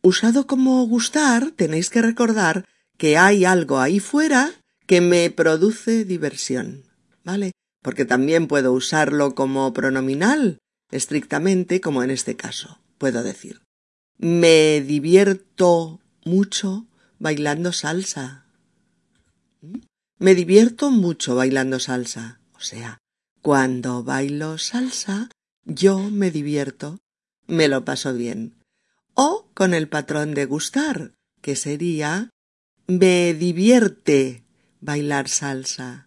Usado 0.00 0.46
como 0.46 0.86
gustar, 0.86 1.50
tenéis 1.50 1.90
que 1.90 2.00
recordar 2.00 2.66
que 2.96 3.18
hay 3.18 3.44
algo 3.44 3.78
ahí 3.78 4.00
fuera 4.00 4.52
que 4.86 5.00
me 5.00 5.30
produce 5.30 6.04
diversión. 6.04 6.84
¿vale? 7.24 7.52
Porque 7.82 8.04
también 8.04 8.46
puedo 8.46 8.72
usarlo 8.72 9.34
como 9.34 9.72
pronominal, 9.72 10.58
estrictamente 10.90 11.80
como 11.80 12.02
en 12.02 12.10
este 12.10 12.36
caso. 12.36 12.78
Puedo 12.98 13.22
decir, 13.22 13.62
me 14.18 14.80
divierto 14.80 16.00
mucho 16.24 16.86
bailando 17.18 17.72
salsa. 17.72 18.46
¿Mm? 19.60 19.78
Me 20.18 20.34
divierto 20.34 20.90
mucho 20.90 21.34
bailando 21.34 21.80
salsa. 21.80 22.40
O 22.54 22.60
sea, 22.60 22.98
cuando 23.42 24.04
bailo 24.04 24.58
salsa, 24.58 25.28
yo 25.64 25.98
me 25.98 26.30
divierto, 26.30 26.98
me 27.46 27.68
lo 27.68 27.84
paso 27.84 28.14
bien. 28.14 28.54
O 29.14 29.48
con 29.54 29.74
el 29.74 29.88
patrón 29.88 30.34
de 30.34 30.46
gustar, 30.46 31.12
que 31.42 31.56
sería 31.56 32.30
me 32.86 33.34
divierte 33.34 34.42
bailar 34.80 35.28
salsa. 35.28 36.06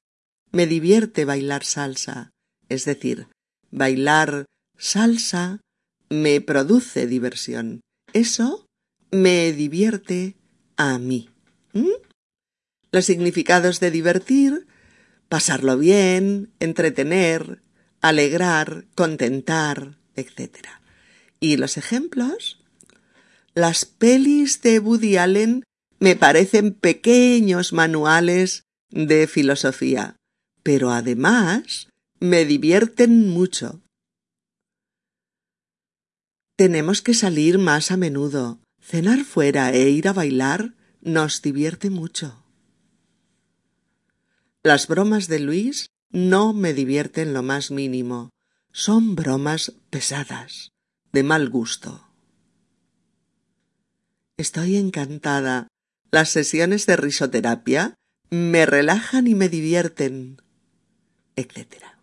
Me 0.51 0.67
divierte 0.67 1.25
bailar 1.25 1.63
salsa. 1.63 2.31
Es 2.69 2.85
decir, 2.85 3.27
bailar 3.71 4.45
salsa 4.77 5.61
me 6.09 6.41
produce 6.41 7.07
diversión. 7.07 7.81
Eso 8.13 8.65
me 9.11 9.51
divierte 9.53 10.35
a 10.75 10.97
mí. 10.97 11.29
¿Mm? 11.73 11.89
Los 12.91 13.05
significados 13.05 13.79
de 13.79 13.91
divertir 13.91 14.67
pasarlo 15.29 15.77
bien, 15.77 16.51
entretener, 16.59 17.61
alegrar, 18.01 18.85
contentar, 18.95 19.97
etc. 20.15 20.67
¿Y 21.39 21.57
los 21.57 21.77
ejemplos? 21.77 22.59
Las 23.53 23.85
pelis 23.85 24.61
de 24.61 24.79
Woody 24.79 25.17
Allen 25.17 25.63
me 25.99 26.15
parecen 26.15 26.73
pequeños 26.73 27.73
manuales 27.73 28.63
de 28.89 29.27
filosofía, 29.27 30.15
pero 30.63 30.91
además 30.91 31.89
me 32.19 32.45
divierten 32.45 33.29
mucho. 33.29 33.81
Tenemos 36.55 37.01
que 37.01 37.13
salir 37.13 37.59
más 37.59 37.91
a 37.91 37.97
menudo. 37.97 38.59
Cenar 38.81 39.23
fuera 39.25 39.71
e 39.73 39.89
ir 39.89 40.07
a 40.07 40.13
bailar 40.13 40.73
nos 41.01 41.41
divierte 41.41 41.89
mucho. 41.89 42.43
Las 44.63 44.87
bromas 44.87 45.27
de 45.27 45.39
Luis 45.39 45.87
no 46.09 46.53
me 46.53 46.73
divierten 46.73 47.33
lo 47.33 47.43
más 47.43 47.69
mínimo. 47.69 48.31
Son 48.71 49.15
bromas 49.15 49.73
pesadas, 49.89 50.71
de 51.11 51.23
mal 51.23 51.49
gusto. 51.49 52.07
Estoy 54.37 54.77
encantada. 54.77 55.67
Las 56.11 56.29
sesiones 56.29 56.85
de 56.85 56.97
risoterapia 56.97 57.95
me 58.29 58.65
relajan 58.65 59.27
y 59.27 59.35
me 59.35 59.49
divierten, 59.49 60.41
etc. 61.35 61.97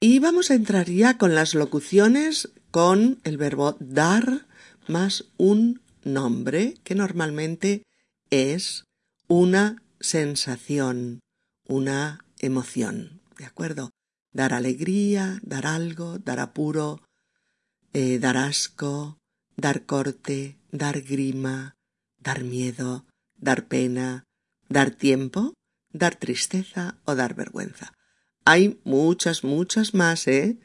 Y 0.00 0.18
vamos 0.18 0.50
a 0.50 0.54
entrar 0.54 0.88
ya 0.88 1.18
con 1.18 1.34
las 1.34 1.54
locuciones 1.54 2.50
con 2.70 3.20
el 3.24 3.36
verbo 3.36 3.76
dar 3.80 4.46
más 4.88 5.26
un 5.36 5.82
nombre 6.04 6.74
que 6.84 6.94
normalmente 6.94 7.82
es 8.30 8.84
una 9.28 9.82
sensación, 10.00 11.20
una 11.68 12.24
emoción, 12.38 13.20
¿de 13.36 13.44
acuerdo? 13.44 13.90
Dar 14.32 14.54
alegría, 14.54 15.38
dar 15.42 15.66
algo, 15.66 16.18
dar 16.18 16.40
apuro, 16.40 17.02
eh, 17.92 18.18
dar 18.18 18.36
asco, 18.36 19.18
dar 19.56 19.84
corte, 19.84 20.56
dar 20.70 21.00
grima, 21.02 21.76
dar 22.18 22.44
miedo, 22.44 23.06
dar 23.36 23.66
pena, 23.66 24.24
dar 24.68 24.90
tiempo, 24.90 25.54
dar 25.92 26.16
tristeza 26.16 26.98
o 27.04 27.14
dar 27.14 27.34
vergüenza. 27.34 27.92
Hay 28.44 28.80
muchas, 28.84 29.44
muchas 29.44 29.94
más, 29.94 30.26
¿eh? 30.28 30.58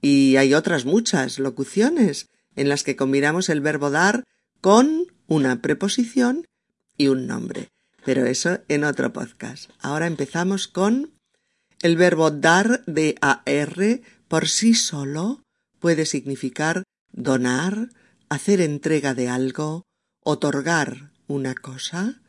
Y 0.00 0.36
hay 0.36 0.54
otras 0.54 0.84
muchas 0.84 1.38
locuciones 1.38 2.28
en 2.56 2.68
las 2.68 2.82
que 2.82 2.96
combinamos 2.96 3.48
el 3.48 3.60
verbo 3.60 3.90
dar 3.90 4.24
con 4.60 5.06
una 5.26 5.62
preposición 5.62 6.44
y 6.96 7.08
un 7.08 7.26
nombre 7.26 7.72
pero 8.04 8.26
eso 8.26 8.60
en 8.68 8.84
otro 8.84 9.12
podcast. 9.12 9.70
Ahora 9.80 10.06
empezamos 10.06 10.68
con 10.68 11.12
el 11.80 11.96
verbo 11.96 12.30
dar 12.30 12.84
de 12.86 13.16
AR 13.20 14.00
por 14.28 14.48
sí 14.48 14.74
solo 14.74 15.42
puede 15.78 16.06
significar 16.06 16.84
donar, 17.10 17.90
hacer 18.32 18.62
entrega 18.62 19.12
de 19.12 19.28
algo, 19.28 19.84
otorgar 20.24 21.10
una 21.26 21.54
cosa 21.54 22.22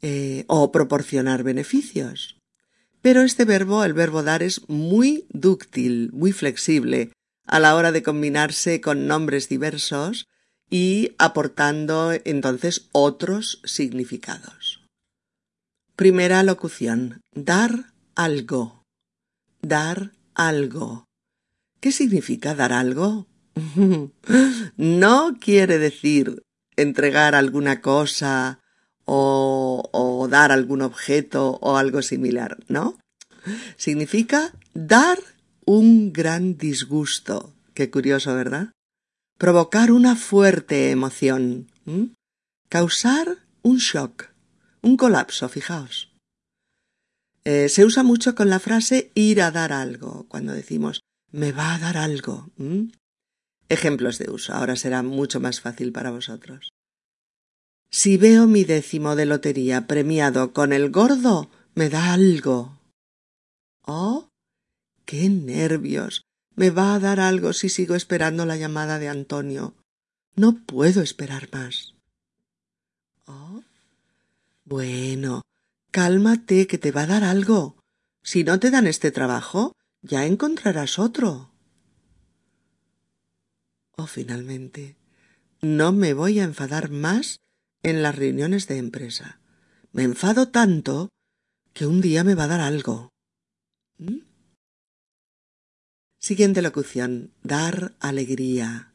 eh, 0.00 0.44
o 0.46 0.72
proporcionar 0.72 1.42
beneficios. 1.42 2.38
Pero 3.02 3.20
este 3.20 3.44
verbo, 3.44 3.84
el 3.84 3.92
verbo 3.92 4.22
dar, 4.22 4.42
es 4.42 4.66
muy 4.68 5.26
dúctil, 5.28 6.10
muy 6.12 6.32
flexible 6.32 7.12
a 7.46 7.60
la 7.60 7.74
hora 7.74 7.92
de 7.92 8.02
combinarse 8.02 8.80
con 8.80 9.06
nombres 9.06 9.50
diversos 9.50 10.28
y 10.70 11.14
aportando 11.18 12.12
entonces 12.24 12.88
otros 12.92 13.60
significados. 13.64 14.80
Primera 15.94 16.42
locución. 16.42 17.20
Dar 17.34 17.92
algo. 18.14 18.82
Dar 19.60 20.12
algo. 20.34 21.04
¿Qué 21.80 21.92
significa 21.92 22.54
dar 22.54 22.72
algo? 22.72 23.26
no 24.76 25.36
quiere 25.40 25.78
decir 25.78 26.42
entregar 26.76 27.34
alguna 27.34 27.80
cosa 27.80 28.60
o, 29.04 30.28
dar 30.30 30.52
algún 30.52 30.82
objeto 30.82 31.58
o 31.60 31.76
algo 31.76 32.02
similar, 32.02 32.58
¿no? 32.68 32.98
Significa 33.76 34.52
dar 34.74 35.18
un 35.66 36.12
gran 36.12 36.56
disgusto. 36.56 37.52
Qué 37.74 37.90
curioso, 37.90 38.34
¿verdad? 38.34 38.70
provocar 39.42 39.90
una 39.90 40.14
fuerte 40.14 40.92
emoción, 40.92 41.66
causar 42.68 43.38
un 43.62 43.78
shock, 43.78 44.30
un 44.82 44.96
colapso, 44.96 45.48
fijaos. 45.48 46.12
Eh, 47.44 47.68
se 47.68 47.84
usa 47.84 48.04
mucho 48.04 48.36
con 48.36 48.48
la 48.50 48.60
frase 48.60 49.10
ir 49.16 49.42
a 49.42 49.50
dar 49.50 49.72
algo, 49.72 50.26
cuando 50.28 50.52
decimos 50.52 51.00
me 51.32 51.50
va 51.50 51.74
a 51.74 51.78
dar 51.80 51.96
algo. 51.96 52.50
Ejemplos 53.68 54.18
de 54.18 54.30
uso, 54.30 54.52
ahora 54.52 54.76
será 54.76 55.02
mucho 55.02 55.40
más 55.40 55.60
fácil 55.60 55.92
para 55.92 56.10
vosotros. 56.10 56.72
Si 57.90 58.16
veo 58.16 58.46
mi 58.46 58.64
décimo 58.64 59.16
de 59.16 59.26
lotería 59.26 59.86
premiado 59.86 60.52
con 60.52 60.72
el 60.72 60.90
gordo, 60.90 61.50
me 61.74 61.88
da 61.90 62.12
algo. 62.14 62.78
Oh, 63.82 64.28
qué 65.04 65.28
nervios. 65.28 66.24
Me 66.54 66.70
va 66.70 66.94
a 66.94 66.98
dar 66.98 67.20
algo 67.20 67.52
si 67.52 67.68
sigo 67.68 67.94
esperando 67.94 68.46
la 68.46 68.56
llamada 68.56 68.98
de 68.98 69.08
Antonio. 69.08 69.74
No 70.34 70.64
puedo 70.64 71.02
esperar 71.02 71.48
más. 71.52 71.94
Oh. 73.26 73.62
Bueno, 74.64 75.42
cálmate, 75.90 76.66
que 76.66 76.78
te 76.78 76.92
va 76.92 77.02
a 77.02 77.06
dar 77.06 77.24
algo. 77.24 77.76
Si 78.22 78.44
no 78.44 78.58
te 78.58 78.70
dan 78.70 78.86
este 78.86 79.10
trabajo, 79.10 79.72
ya 80.00 80.24
encontrarás 80.24 80.98
otro. 80.98 81.51
Oh, 84.02 84.08
finalmente, 84.08 84.96
no 85.60 85.92
me 85.92 86.12
voy 86.12 86.40
a 86.40 86.42
enfadar 86.42 86.90
más 86.90 87.38
en 87.84 88.02
las 88.02 88.16
reuniones 88.16 88.66
de 88.66 88.78
empresa. 88.78 89.38
Me 89.92 90.02
enfado 90.02 90.48
tanto 90.48 91.08
que 91.72 91.86
un 91.86 92.00
día 92.00 92.24
me 92.24 92.34
va 92.34 92.44
a 92.44 92.48
dar 92.48 92.60
algo. 92.60 93.10
¿Mm? 93.98 94.22
Siguiente 96.18 96.62
locución. 96.62 97.30
Dar 97.44 97.94
alegría. 98.00 98.92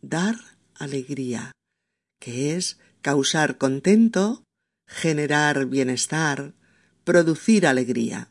Dar 0.00 0.36
alegría. 0.74 1.52
Que 2.18 2.56
es 2.56 2.78
causar 3.02 3.58
contento, 3.58 4.42
generar 4.86 5.66
bienestar, 5.66 6.54
producir 7.04 7.66
alegría. 7.66 8.30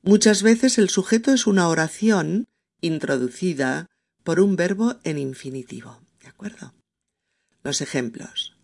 Muchas 0.00 0.42
veces 0.42 0.78
el 0.78 0.88
sujeto 0.88 1.34
es 1.34 1.46
una 1.46 1.68
oración 1.68 2.48
introducida 2.80 3.89
por 4.22 4.40
un 4.40 4.56
verbo 4.56 4.96
en 5.04 5.18
infinitivo. 5.18 6.00
¿De 6.22 6.28
acuerdo? 6.28 6.74
Los 7.62 7.80
ejemplos. 7.80 8.56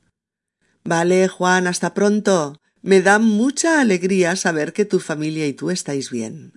Vale, 0.85 1.29
Juan, 1.29 1.67
hasta 1.67 1.95
pronto. 1.95 2.61
Me 2.83 3.03
da 3.03 3.19
mucha 3.19 3.81
alegría 3.81 4.37
saber 4.37 4.73
que 4.73 4.85
tu 4.85 5.01
familia 5.01 5.47
y 5.47 5.53
tú 5.53 5.71
estáis 5.71 6.11
bien. 6.11 6.53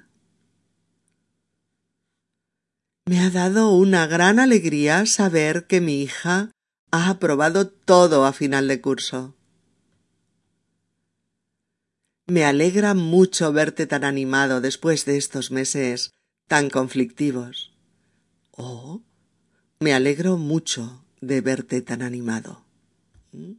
Me 3.05 3.19
ha 3.21 3.31
dado 3.31 3.71
una 3.71 4.05
gran 4.05 4.37
alegría 4.37 5.07
saber 5.07 5.65
que 5.65 5.81
mi 5.81 6.03
hija 6.03 6.51
ha 6.91 7.09
aprobado 7.09 7.67
todo 7.67 8.25
a 8.25 8.33
final 8.33 8.67
de 8.67 8.81
curso. 8.81 9.35
Me 12.27 12.45
alegra 12.45 12.93
mucho 12.93 13.51
verte 13.51 13.87
tan 13.87 14.03
animado 14.03 14.61
después 14.61 15.05
de 15.05 15.17
estos 15.17 15.49
meses 15.49 16.13
tan 16.47 16.69
conflictivos. 16.69 17.73
Oh, 18.61 19.01
me 19.79 19.93
alegro 19.93 20.35
mucho 20.35 21.05
de 21.21 21.39
verte 21.39 21.81
tan 21.81 22.01
animado. 22.01 22.65
¿Mm? 23.31 23.53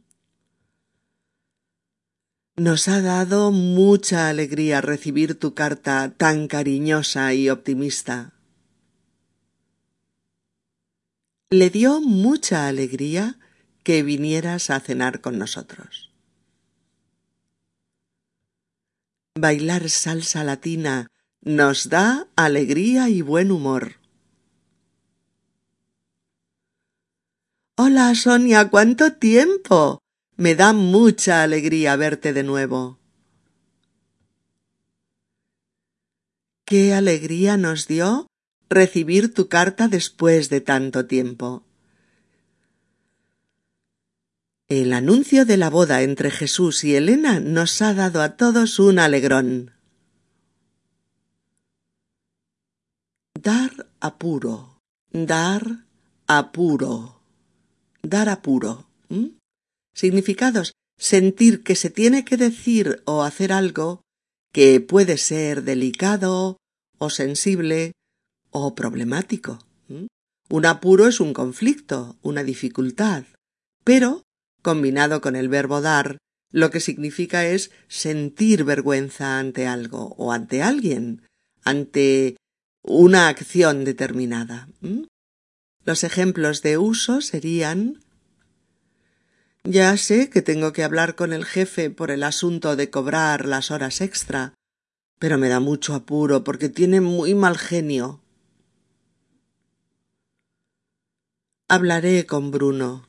Nos 2.57 2.87
ha 2.87 3.01
dado 3.01 3.49
mucha 3.49 4.29
alegría 4.29 4.79
recibir 4.79 5.39
tu 5.39 5.55
carta 5.55 6.13
tan 6.15 6.47
cariñosa 6.47 7.33
y 7.33 7.49
optimista. 7.49 8.33
Le 11.49 11.71
dio 11.71 11.99
mucha 11.99 12.67
alegría 12.67 13.39
que 13.81 14.03
vinieras 14.03 14.69
a 14.69 14.79
cenar 14.81 15.19
con 15.19 15.39
nosotros. 15.39 16.11
Bailar 19.33 19.89
salsa 19.89 20.43
latina 20.43 21.07
nos 21.41 21.89
da 21.89 22.27
alegría 22.35 23.09
y 23.09 23.23
buen 23.23 23.49
humor. 23.49 24.00
Hola, 27.83 28.13
Sonia, 28.13 28.69
¿cuánto 28.69 29.13
tiempo? 29.13 30.03
Me 30.37 30.53
da 30.53 30.71
mucha 30.71 31.41
alegría 31.41 31.95
verte 31.95 32.31
de 32.31 32.43
nuevo. 32.43 32.99
Qué 36.63 36.93
alegría 36.93 37.57
nos 37.57 37.87
dio 37.87 38.27
recibir 38.69 39.33
tu 39.33 39.47
carta 39.47 39.87
después 39.87 40.51
de 40.51 40.61
tanto 40.61 41.07
tiempo. 41.07 41.63
El 44.67 44.93
anuncio 44.93 45.43
de 45.45 45.57
la 45.57 45.71
boda 45.71 46.03
entre 46.03 46.29
Jesús 46.29 46.83
y 46.83 46.95
Elena 46.95 47.39
nos 47.39 47.81
ha 47.81 47.95
dado 47.95 48.21
a 48.21 48.37
todos 48.37 48.77
un 48.77 48.99
alegrón. 48.99 49.71
Dar 53.33 53.89
apuro, 53.99 54.83
dar 55.11 55.87
apuro, 56.27 57.20
dar 58.03 58.29
apuro. 58.29 58.87
Significados. 59.93 60.73
Sentir 60.97 61.63
que 61.63 61.75
se 61.75 61.89
tiene 61.89 62.23
que 62.23 62.37
decir 62.37 63.01
o 63.05 63.23
hacer 63.23 63.51
algo 63.51 64.01
que 64.53 64.79
puede 64.81 65.17
ser 65.17 65.63
delicado 65.63 66.57
o 66.97 67.09
sensible 67.09 67.93
o 68.51 68.75
problemático. 68.75 69.59
Un 70.49 70.65
apuro 70.65 71.07
es 71.07 71.19
un 71.19 71.33
conflicto, 71.33 72.17
una 72.21 72.43
dificultad, 72.43 73.23
pero, 73.83 74.23
combinado 74.61 75.21
con 75.21 75.35
el 75.35 75.47
verbo 75.47 75.81
dar, 75.81 76.17
lo 76.51 76.69
que 76.69 76.81
significa 76.81 77.45
es 77.45 77.71
sentir 77.87 78.65
vergüenza 78.65 79.39
ante 79.39 79.65
algo 79.65 80.13
o 80.17 80.33
ante 80.33 80.61
alguien, 80.61 81.21
ante 81.63 82.35
una 82.83 83.29
acción 83.29 83.85
determinada. 83.85 84.67
Los 85.83 86.03
ejemplos 86.03 86.61
de 86.61 86.77
uso 86.77 87.21
serían 87.21 87.99
ya 89.63 89.95
sé 89.95 90.29
que 90.29 90.41
tengo 90.41 90.73
que 90.73 90.83
hablar 90.83 91.15
con 91.15 91.33
el 91.33 91.45
jefe 91.45 91.91
por 91.91 92.09
el 92.09 92.23
asunto 92.23 92.75
de 92.75 92.89
cobrar 92.89 93.45
las 93.45 93.69
horas 93.69 94.01
extra, 94.01 94.55
pero 95.19 95.37
me 95.37 95.49
da 95.49 95.59
mucho 95.59 95.93
apuro 95.93 96.43
porque 96.43 96.67
tiene 96.67 96.99
muy 96.99 97.35
mal 97.35 97.57
genio. 97.59 98.21
Hablaré 101.67 102.25
con 102.25 102.49
Bruno. 102.49 103.07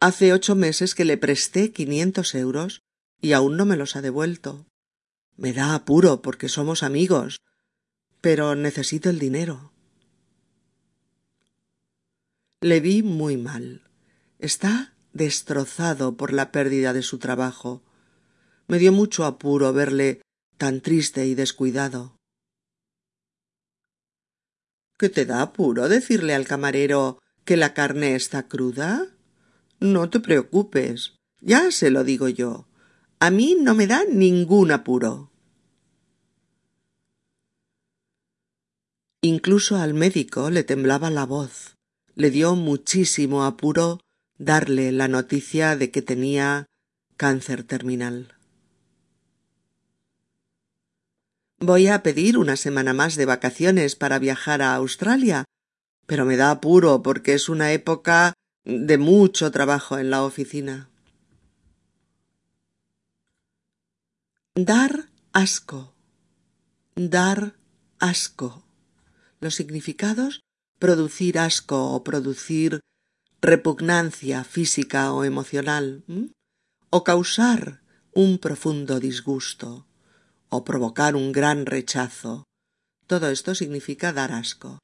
Hace 0.00 0.32
ocho 0.32 0.54
meses 0.54 0.94
que 0.94 1.04
le 1.04 1.18
presté 1.18 1.72
quinientos 1.72 2.34
euros 2.34 2.80
y 3.20 3.34
aún 3.34 3.56
no 3.56 3.66
me 3.66 3.76
los 3.76 3.94
ha 3.94 4.00
devuelto. 4.00 4.66
Me 5.36 5.52
da 5.52 5.74
apuro 5.74 6.22
porque 6.22 6.48
somos 6.48 6.82
amigos, 6.82 7.40
pero 8.20 8.54
necesito 8.54 9.10
el 9.10 9.18
dinero. 9.18 9.71
Le 12.62 12.78
vi 12.78 13.02
muy 13.02 13.36
mal. 13.36 13.82
Está 14.38 14.94
destrozado 15.12 16.16
por 16.16 16.32
la 16.32 16.52
pérdida 16.52 16.92
de 16.92 17.02
su 17.02 17.18
trabajo. 17.18 17.82
Me 18.68 18.78
dio 18.78 18.92
mucho 18.92 19.24
apuro 19.24 19.72
verle 19.72 20.22
tan 20.58 20.80
triste 20.80 21.26
y 21.26 21.34
descuidado. 21.34 22.14
¿Qué 24.96 25.08
te 25.08 25.26
da 25.26 25.42
apuro 25.42 25.88
decirle 25.88 26.36
al 26.36 26.46
camarero 26.46 27.18
que 27.44 27.56
la 27.56 27.74
carne 27.74 28.14
está 28.14 28.46
cruda? 28.46 29.08
No 29.80 30.08
te 30.08 30.20
preocupes, 30.20 31.16
ya 31.40 31.72
se 31.72 31.90
lo 31.90 32.04
digo 32.04 32.28
yo. 32.28 32.68
A 33.18 33.32
mí 33.32 33.56
no 33.60 33.74
me 33.74 33.88
da 33.88 34.04
ningún 34.04 34.70
apuro. 34.70 35.32
Incluso 39.20 39.78
al 39.78 39.94
médico 39.94 40.48
le 40.50 40.62
temblaba 40.62 41.10
la 41.10 41.26
voz. 41.26 41.74
Le 42.14 42.30
dio 42.30 42.54
muchísimo 42.54 43.44
apuro 43.44 44.00
darle 44.38 44.92
la 44.92 45.08
noticia 45.08 45.76
de 45.76 45.90
que 45.90 46.02
tenía 46.02 46.66
cáncer 47.16 47.62
terminal. 47.64 48.34
Voy 51.58 51.86
a 51.86 52.02
pedir 52.02 52.38
una 52.38 52.56
semana 52.56 52.92
más 52.92 53.14
de 53.14 53.24
vacaciones 53.24 53.94
para 53.94 54.18
viajar 54.18 54.62
a 54.62 54.74
Australia, 54.74 55.44
pero 56.06 56.24
me 56.24 56.36
da 56.36 56.50
apuro 56.50 57.02
porque 57.02 57.34
es 57.34 57.48
una 57.48 57.72
época 57.72 58.34
de 58.64 58.98
mucho 58.98 59.50
trabajo 59.50 59.96
en 59.96 60.10
la 60.10 60.24
oficina. 60.24 60.90
Dar 64.54 65.08
asco. 65.32 65.94
Dar 66.94 67.54
asco. 68.00 68.64
Los 69.40 69.54
significados 69.54 70.42
producir 70.82 71.38
asco 71.38 71.78
o 71.94 72.02
producir 72.02 72.80
repugnancia 73.40 74.42
física 74.42 75.12
o 75.12 75.22
emocional, 75.22 76.02
o 76.90 76.98
causar 77.04 77.86
un 78.10 78.30
profundo 78.44 78.98
disgusto, 78.98 79.86
o 80.50 80.64
provocar 80.68 81.14
un 81.14 81.30
gran 81.30 81.66
rechazo. 81.66 82.32
Todo 83.06 83.30
esto 83.30 83.54
significa 83.54 84.12
dar 84.12 84.32
asco. 84.32 84.80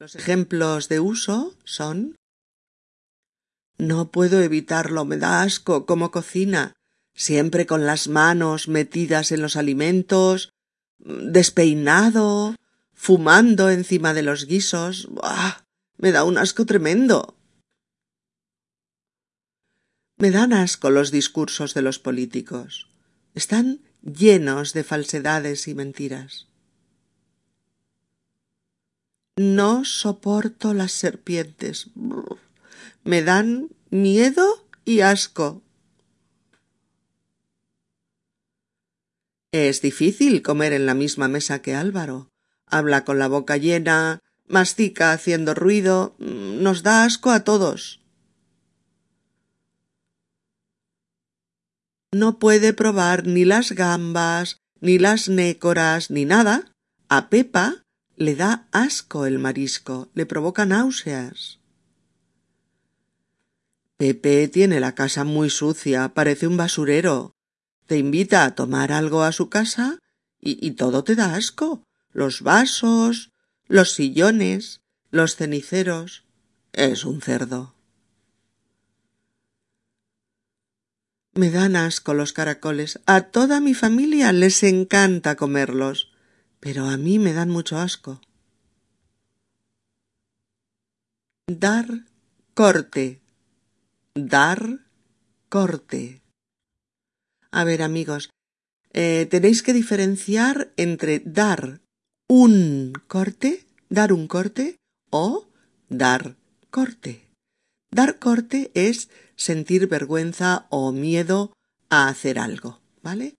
Los 0.00 0.16
ejemplos 0.16 0.88
de 0.88 1.00
uso 1.00 1.52
son 1.64 2.16
No 3.76 4.10
puedo 4.10 4.40
evitarlo, 4.40 5.04
me 5.04 5.18
da 5.18 5.42
asco 5.42 5.84
como 5.84 6.10
cocina, 6.10 6.72
siempre 7.14 7.66
con 7.66 7.84
las 7.84 8.08
manos 8.08 8.68
metidas 8.68 9.32
en 9.32 9.42
los 9.42 9.56
alimentos, 9.56 10.48
despeinado, 10.98 12.56
fumando 12.96 13.70
encima 13.70 14.14
de 14.14 14.22
los 14.22 14.46
guisos. 14.46 15.08
Me 15.98 16.10
da 16.10 16.24
un 16.24 16.38
asco 16.38 16.66
tremendo. 16.66 17.36
Me 20.16 20.30
dan 20.30 20.52
asco 20.52 20.90
los 20.90 21.10
discursos 21.12 21.74
de 21.74 21.82
los 21.82 21.98
políticos. 21.98 22.88
Están 23.34 23.82
llenos 24.02 24.72
de 24.72 24.82
falsedades 24.82 25.68
y 25.68 25.74
mentiras. 25.74 26.48
No 29.36 29.84
soporto 29.84 30.72
las 30.72 30.92
serpientes. 30.92 31.90
Me 33.04 33.22
dan 33.22 33.68
miedo 33.90 34.66
y 34.86 35.00
asco. 35.00 35.62
Es 39.52 39.82
difícil 39.82 40.42
comer 40.42 40.72
en 40.72 40.86
la 40.86 40.94
misma 40.94 41.28
mesa 41.28 41.60
que 41.60 41.74
Álvaro. 41.74 42.30
Habla 42.66 43.04
con 43.04 43.18
la 43.18 43.28
boca 43.28 43.56
llena, 43.56 44.20
mastica 44.46 45.12
haciendo 45.12 45.54
ruido, 45.54 46.16
nos 46.18 46.82
da 46.82 47.04
asco 47.04 47.30
a 47.30 47.44
todos. 47.44 48.00
no 52.16 52.38
puede 52.38 52.72
probar 52.72 53.26
ni 53.26 53.44
las 53.44 53.72
gambas, 53.72 54.58
ni 54.80 54.98
las 54.98 55.28
nécoras, 55.28 56.10
ni 56.10 56.24
nada. 56.24 56.72
A 57.08 57.28
Pepa 57.28 57.84
le 58.16 58.34
da 58.34 58.66
asco 58.72 59.26
el 59.26 59.38
marisco, 59.38 60.08
le 60.14 60.26
provoca 60.26 60.66
náuseas. 60.66 61.60
Pepe 63.96 64.48
tiene 64.48 64.80
la 64.80 64.94
casa 64.94 65.24
muy 65.24 65.48
sucia, 65.50 66.12
parece 66.14 66.46
un 66.46 66.56
basurero. 66.56 67.34
Te 67.86 67.96
invita 67.98 68.44
a 68.44 68.54
tomar 68.54 68.92
algo 68.92 69.22
a 69.22 69.32
su 69.32 69.48
casa 69.48 69.98
y, 70.40 70.66
y 70.66 70.72
todo 70.72 71.04
te 71.04 71.14
da 71.14 71.34
asco. 71.34 71.85
Los 72.16 72.40
vasos, 72.40 73.30
los 73.66 73.92
sillones, 73.92 74.80
los 75.10 75.36
ceniceros. 75.36 76.24
Es 76.72 77.04
un 77.04 77.20
cerdo. 77.20 77.74
Me 81.34 81.50
dan 81.50 81.76
asco 81.76 82.14
los 82.14 82.32
caracoles. 82.32 83.00
A 83.04 83.20
toda 83.20 83.60
mi 83.60 83.74
familia 83.74 84.32
les 84.32 84.62
encanta 84.62 85.36
comerlos, 85.36 86.10
pero 86.58 86.86
a 86.86 86.96
mí 86.96 87.18
me 87.18 87.34
dan 87.34 87.50
mucho 87.50 87.76
asco. 87.76 88.22
Dar 91.46 92.06
corte. 92.54 93.20
Dar 94.14 94.86
corte. 95.50 96.22
A 97.50 97.64
ver, 97.64 97.82
amigos, 97.82 98.30
eh, 98.94 99.26
tenéis 99.30 99.62
que 99.62 99.74
diferenciar 99.74 100.72
entre 100.78 101.20
dar 101.20 101.82
un 102.28 102.92
corte, 103.06 103.66
dar 103.88 104.12
un 104.12 104.26
corte, 104.26 104.76
o 105.10 105.46
dar 105.88 106.36
corte. 106.70 107.28
Dar 107.90 108.18
corte 108.18 108.70
es 108.74 109.08
sentir 109.36 109.86
vergüenza 109.88 110.66
o 110.70 110.92
miedo 110.92 111.52
a 111.88 112.08
hacer 112.08 112.38
algo, 112.38 112.80
¿vale? 113.02 113.34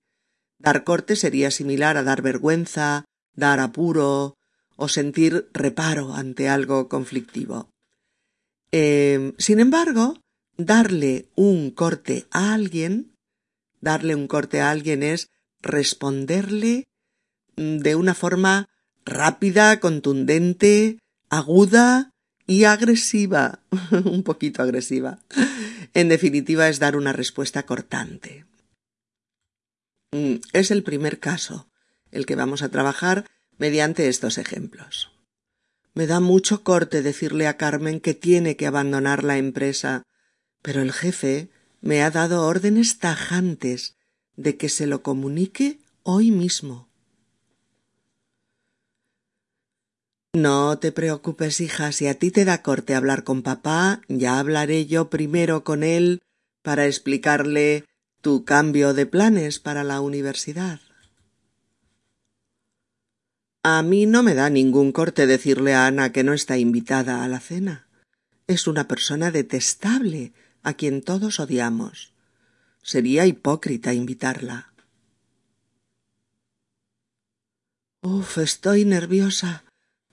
Dar 0.58 0.84
corte 0.84 1.15
sería 1.15 1.52
similar 1.52 1.97
a 1.97 2.04
dar 2.04 2.21
vergüenza, 2.21 3.06
dar 3.36 3.60
apuro 3.60 4.36
o 4.76 4.88
sentir 4.88 5.50
reparo 5.54 6.13
ante 6.13 6.50
algo 6.50 6.88
conflictivo. 6.88 7.69
Em, 8.71 9.34
sin 9.38 9.60
embargo, 9.60 10.19
darle 10.58 11.28
un 11.36 11.71
corte 11.71 12.26
a 12.32 12.54
alguien, 12.54 13.13
darle 13.82 14.15
un 14.15 14.28
corte 14.28 14.62
a 14.62 14.71
alguien 14.71 15.04
es 15.04 15.30
responderle 15.62 16.86
mm, 17.56 17.78
de 17.78 17.95
una 17.95 18.13
forma 18.13 18.69
rápida, 19.08 19.80
contundente, 19.80 21.00
aguda 21.30 22.12
y 22.46 22.65
agresiva, 22.65 23.60
un 24.06 24.24
poquito 24.24 24.62
agresiva. 24.62 25.20
En 25.93 26.10
definitiva, 26.10 26.70
es 26.70 26.80
dar 26.80 26.96
una 26.96 27.13
respuesta 27.13 27.65
cortante. 27.65 28.46
Mm, 30.12 30.36
es 30.54 30.72
el 30.72 30.84
primer 30.84 31.20
caso, 31.20 31.67
el 32.12 32.26
que 32.26 32.36
vamos 32.36 32.62
a 32.62 32.70
trabajar 32.70 33.26
mediante 33.58 34.08
estos 34.08 34.38
ejemplos. 34.38 35.12
Me 35.93 36.06
da 36.06 36.20
mucho 36.20 36.63
corte 36.63 37.02
decirle 37.02 37.48
a 37.48 37.58
Carmen 37.58 38.00
que 38.00 38.13
tiene 38.13 38.56
que 38.56 38.67
abandonar 38.67 39.24
la 39.24 39.38
empresa, 39.38 40.04
pero 40.62 40.82
el 40.82 40.93
jefe 40.93 41.50
me 41.82 42.04
ha 42.04 42.12
dado 42.12 42.46
órdenes 42.46 43.00
tajantes 43.00 43.96
de 44.36 44.58
que 44.58 44.70
se 44.70 44.86
lo 44.86 45.02
comunique 45.02 45.80
hoy 46.04 46.30
mismo. 46.32 46.88
No 50.38 50.78
te 50.78 50.91
preocupes, 50.91 51.60
hija, 51.62 51.91
si 51.91 52.06
a 52.06 52.19
ti 52.19 52.30
te 52.30 52.45
da 52.45 52.62
corte 52.62 52.93
hablar 52.93 53.23
con 53.23 53.41
papá, 53.41 54.02
ya 54.08 54.38
hablaré 54.38 54.86
yo 54.86 55.10
primero 55.10 55.63
con 55.63 55.82
él 55.82 56.21
para 56.62 56.86
explicarle 56.86 57.86
tu 58.21 58.45
cambio 58.45 58.93
de 58.93 59.08
planes 59.08 59.58
para 59.58 59.84
la 59.84 60.00
universidad. 60.00 60.80
A 63.63 63.82
mí 63.82 64.06
no 64.06 64.21
me 64.21 64.36
da 64.36 64.52
ningún 64.52 64.91
corte 64.91 65.26
decirle 65.26 65.73
a 65.73 65.88
Ana 65.88 66.12
que 66.12 66.23
no 66.23 66.34
está 66.34 66.60
invitada 66.60 67.23
a 67.23 67.28
la 67.28 67.39
cena. 67.39 67.88
Es 68.45 68.67
una 68.67 68.88
persona 68.88 69.32
detestable 69.32 70.34
a 70.62 70.76
quien 70.76 71.02
todos 71.02 71.39
odiamos. 71.39 72.13
Sería 72.84 73.26
hipócrita 73.26 73.91
invitarla. 73.91 74.71
Uf, 78.04 78.38
estoy 78.38 78.86
nerviosa. 78.86 79.63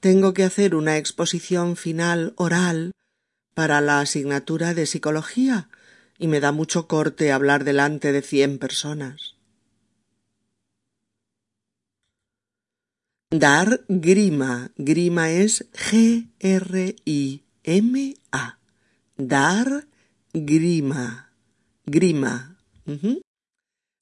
Tengo 0.04 0.34
que 0.34 0.44
hacer 0.44 0.74
una 0.74 0.98
exposición 0.98 1.76
final 1.76 2.34
oral 2.36 2.92
para 3.54 3.80
la 3.80 4.00
asignatura 4.00 4.74
de 4.74 4.84
psicología 4.84 5.70
y 6.18 6.26
me 6.26 6.40
da 6.40 6.52
mucho 6.52 6.86
corte 6.88 7.32
hablar 7.32 7.64
delante 7.64 8.12
de 8.12 8.20
cien 8.20 8.58
personas. 8.58 9.36
Dar 13.30 13.86
grima. 13.88 14.72
Grima 14.76 15.30
es 15.30 15.70
G-R-I-M-A. 15.72 16.28
Dar 19.16 19.86
grima. 20.34 21.32
Grima. 21.86 22.58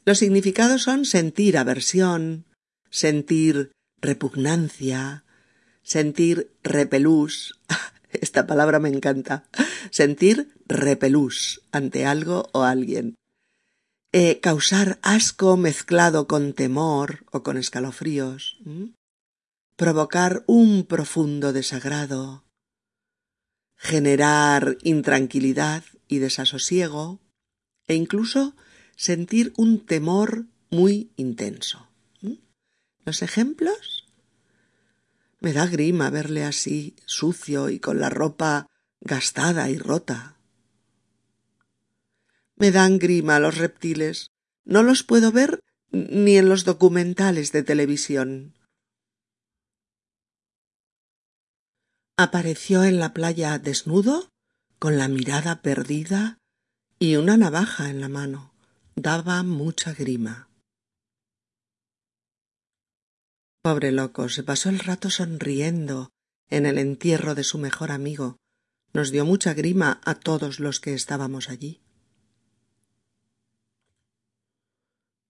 Los 0.05 0.19
significados 0.19 0.83
son 0.83 1.05
sentir 1.05 1.57
aversión, 1.57 2.45
sentir 2.91 3.71
repugnancia, 4.01 5.22
sentir 5.83 6.53
repelús. 6.63 7.59
Esta 8.11 8.47
palabra 8.47 8.79
me 8.79 8.89
encanta. 8.89 9.45
Sentir 9.91 10.55
repelús 10.67 11.63
ante 11.73 12.07
algo 12.07 12.49
o 12.53 12.63
alguien. 12.63 13.17
Eh, 14.13 14.41
causar 14.41 14.99
asco 15.03 15.57
mezclado 15.57 16.27
con 16.27 16.53
temor 16.53 17.25
o 17.33 17.43
con 17.43 17.57
escalofríos. 17.57 18.59
Provocar 19.77 20.45
un 20.47 20.85
profundo 20.85 21.53
desagrado. 21.55 22.45
Generar 23.77 24.77
intranquilidad 24.83 25.85
y 26.09 26.19
desasosiego. 26.19 27.21
E 27.89 27.95
incluso 27.95 28.55
sentir 28.97 29.53
un 29.57 29.85
temor 29.85 30.47
muy 30.71 31.11
intenso. 31.17 31.89
¿Los 33.05 33.23
ejemplos? 33.23 34.02
Me 35.43 35.53
da 35.53 35.67
grima 35.67 36.09
verle 36.09 36.45
así, 36.45 36.95
sucio 37.05 37.69
y 37.69 37.81
con 37.81 37.99
la 37.99 38.09
ropa 38.09 38.69
gastada 39.01 39.69
y 39.71 39.77
rota. 39.77 40.39
Me 42.55 42.71
dan 42.71 43.01
grima 43.01 43.41
los 43.41 43.59
reptiles. 43.59 44.31
No 44.65 44.85
los 44.85 45.03
puedo 45.03 45.33
ver 45.33 45.59
ni 45.91 46.37
en 46.37 46.49
los 46.49 46.65
documentales 46.65 47.51
de 47.51 47.65
televisión. 47.65 48.55
Apareció 52.17 52.85
en 52.85 53.01
la 53.01 53.13
playa 53.13 53.59
desnudo, 53.59 54.31
con 54.79 54.97
la 54.97 55.09
mirada 55.09 55.61
perdida 55.61 56.39
y 57.01 57.17
una 57.17 57.37
navaja 57.37 57.91
en 57.91 58.01
la 58.01 58.09
mano. 58.09 58.55
Daba 58.95 59.43
mucha 59.43 59.93
grima. 59.93 60.52
Pobre 63.63 63.93
loco, 63.93 64.29
se 64.29 64.43
pasó 64.43 64.71
el 64.71 64.81
rato 64.81 65.09
sonriendo 65.09 66.11
en 66.51 66.67
el 66.67 66.79
entierro 66.79 67.37
de 67.37 67.45
su 67.45 67.59
mejor 67.59 67.93
amigo. 67.93 68.39
Nos 68.93 69.13
dio 69.13 69.25
mucha 69.25 69.55
grima 69.55 70.01
a 70.05 70.17
todos 70.17 70.59
los 70.59 70.81
que 70.81 70.95
estábamos 70.95 71.49
allí. 71.49 71.81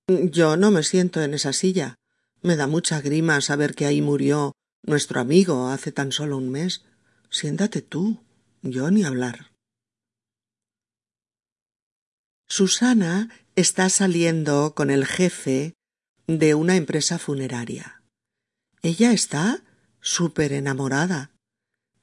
Yo 0.09 0.57
no 0.57 0.71
me 0.71 0.83
siento 0.83 1.21
en 1.21 1.35
esa 1.35 1.53
silla. 1.53 1.97
Me 2.41 2.57
da 2.57 2.67
mucha 2.67 3.03
grima 3.03 3.39
saber 3.43 3.75
que 3.75 3.85
ahí 3.85 4.01
murió 4.01 4.53
nuestro 4.83 5.21
amigo 5.21 5.69
hace 5.69 5.93
tan 5.93 6.11
solo 6.11 6.39
un 6.39 6.51
mes. 6.51 6.87
Siéntate 7.31 7.83
tú. 7.83 8.25
Yo 8.63 8.91
ni 8.91 9.05
hablar. 9.05 9.53
Susana 12.49 13.29
está 13.57 13.91
saliendo 13.91 14.75
con 14.75 14.91
el 14.91 15.05
jefe 15.05 15.75
de 16.27 16.55
una 16.55 16.77
empresa 16.77 17.19
funeraria. 17.19 18.02
Ella 18.83 19.13
está 19.13 19.63
súper 20.01 20.53
enamorada, 20.53 21.31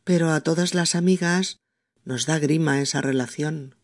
pero 0.06 0.32
a 0.32 0.40
todas 0.42 0.74
las 0.74 0.96
amigas 0.96 1.60
nos 2.06 2.26
da 2.26 2.40
grima 2.40 2.80
esa 2.80 3.02
relación. 3.02 3.76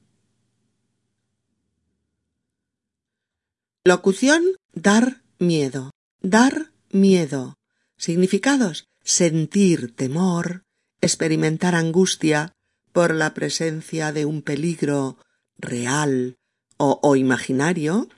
Locución 3.83 4.43
dar 4.73 5.21
miedo. 5.39 5.91
Dar 6.21 6.71
miedo. 6.89 7.55
Significados 7.97 8.85
sentir 9.03 9.95
temor, 9.95 10.63
experimentar 11.01 11.75
angustia 11.75 12.53
por 12.91 13.13
la 13.13 13.33
presencia 13.33 14.11
de 14.11 14.25
un 14.25 14.41
peligro 14.41 15.19
real 15.57 16.37
o, 16.77 16.99
o 17.03 17.15
imaginario, 17.15 18.09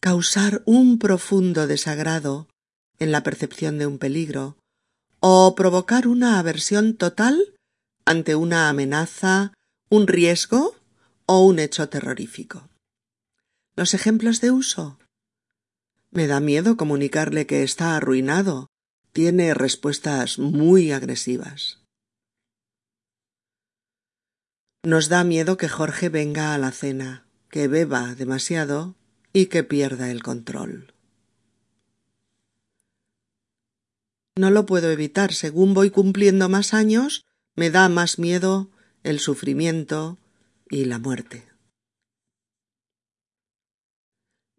causar 0.00 0.62
un 0.66 0.98
profundo 0.98 1.66
desagrado 1.66 2.49
en 3.00 3.10
la 3.10 3.22
percepción 3.24 3.78
de 3.78 3.86
un 3.86 3.98
peligro, 3.98 4.56
o 5.18 5.54
provocar 5.56 6.06
una 6.06 6.38
aversión 6.38 6.96
total 6.96 7.54
ante 8.04 8.34
una 8.36 8.68
amenaza, 8.68 9.52
un 9.88 10.06
riesgo 10.06 10.76
o 11.26 11.44
un 11.44 11.58
hecho 11.58 11.88
terrorífico. 11.88 12.68
Los 13.76 13.94
ejemplos 13.94 14.40
de 14.40 14.50
uso. 14.50 14.98
Me 16.10 16.26
da 16.26 16.40
miedo 16.40 16.76
comunicarle 16.76 17.46
que 17.46 17.62
está 17.62 17.96
arruinado. 17.96 18.68
Tiene 19.12 19.54
respuestas 19.54 20.38
muy 20.38 20.92
agresivas. 20.92 21.80
Nos 24.82 25.08
da 25.08 25.24
miedo 25.24 25.56
que 25.56 25.68
Jorge 25.68 26.08
venga 26.08 26.54
a 26.54 26.58
la 26.58 26.72
cena, 26.72 27.26
que 27.48 27.68
beba 27.68 28.14
demasiado 28.14 28.96
y 29.32 29.46
que 29.46 29.62
pierda 29.62 30.10
el 30.10 30.22
control. 30.22 30.94
No 34.40 34.48
lo 34.50 34.64
puedo 34.64 34.90
evitar. 34.90 35.34
Según 35.34 35.74
voy 35.74 35.90
cumpliendo 35.90 36.48
más 36.48 36.72
años, 36.72 37.26
me 37.56 37.68
da 37.68 37.90
más 37.90 38.18
miedo 38.18 38.70
el 39.02 39.20
sufrimiento 39.20 40.18
y 40.70 40.86
la 40.86 40.98
muerte. 40.98 41.46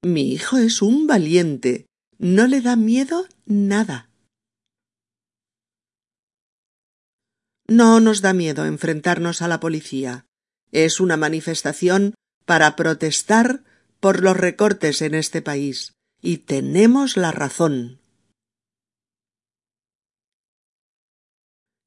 Mi 0.04 0.34
hijo 0.34 0.60
es 0.60 0.84
un 0.84 1.08
valiente. 1.08 1.88
No 2.20 2.46
le 2.46 2.62
da 2.62 2.76
miedo 2.76 3.26
nada. 3.48 4.12
No 7.68 8.00
nos 8.00 8.22
da 8.22 8.34
miedo 8.34 8.68
enfrentarnos 8.68 9.42
a 9.42 9.48
la 9.48 9.60
policía. 9.60 10.28
Es 10.72 11.00
una 11.00 11.18
manifestación 11.18 12.14
para 12.46 12.76
protestar 12.76 13.64
por 14.00 14.22
los 14.22 14.38
recortes 14.38 15.02
en 15.02 15.16
este 15.16 15.42
país. 15.42 15.94
Y 16.22 16.38
tenemos 16.38 17.18
la 17.18 17.32
razón. 17.32 18.01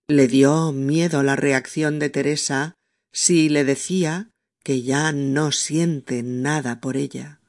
Le 0.07 0.28
dio 0.28 0.70
miedo 0.72 1.22
la 1.22 1.34
reacción 1.34 1.98
de 1.98 2.11
Teresa 2.11 2.74
si 3.11 3.48
le 3.48 3.64
decía 3.64 4.30
que 4.62 4.82
ya 4.82 5.12
no 5.12 5.50
siente 5.50 6.22
nada 6.22 6.78
por 6.80 6.98
ella. 6.98 7.40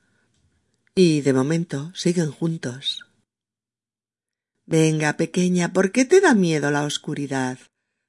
Y 0.95 1.19
de 1.19 1.33
momento 1.33 1.91
siguen 1.93 2.31
juntos. 2.31 3.05
Venga, 4.65 5.17
pequeña, 5.17 5.73
¿por 5.73 5.91
qué 5.91 6.05
te 6.05 6.21
da 6.21 6.33
miedo 6.33 6.71
la 6.71 6.83
oscuridad? 6.83 7.59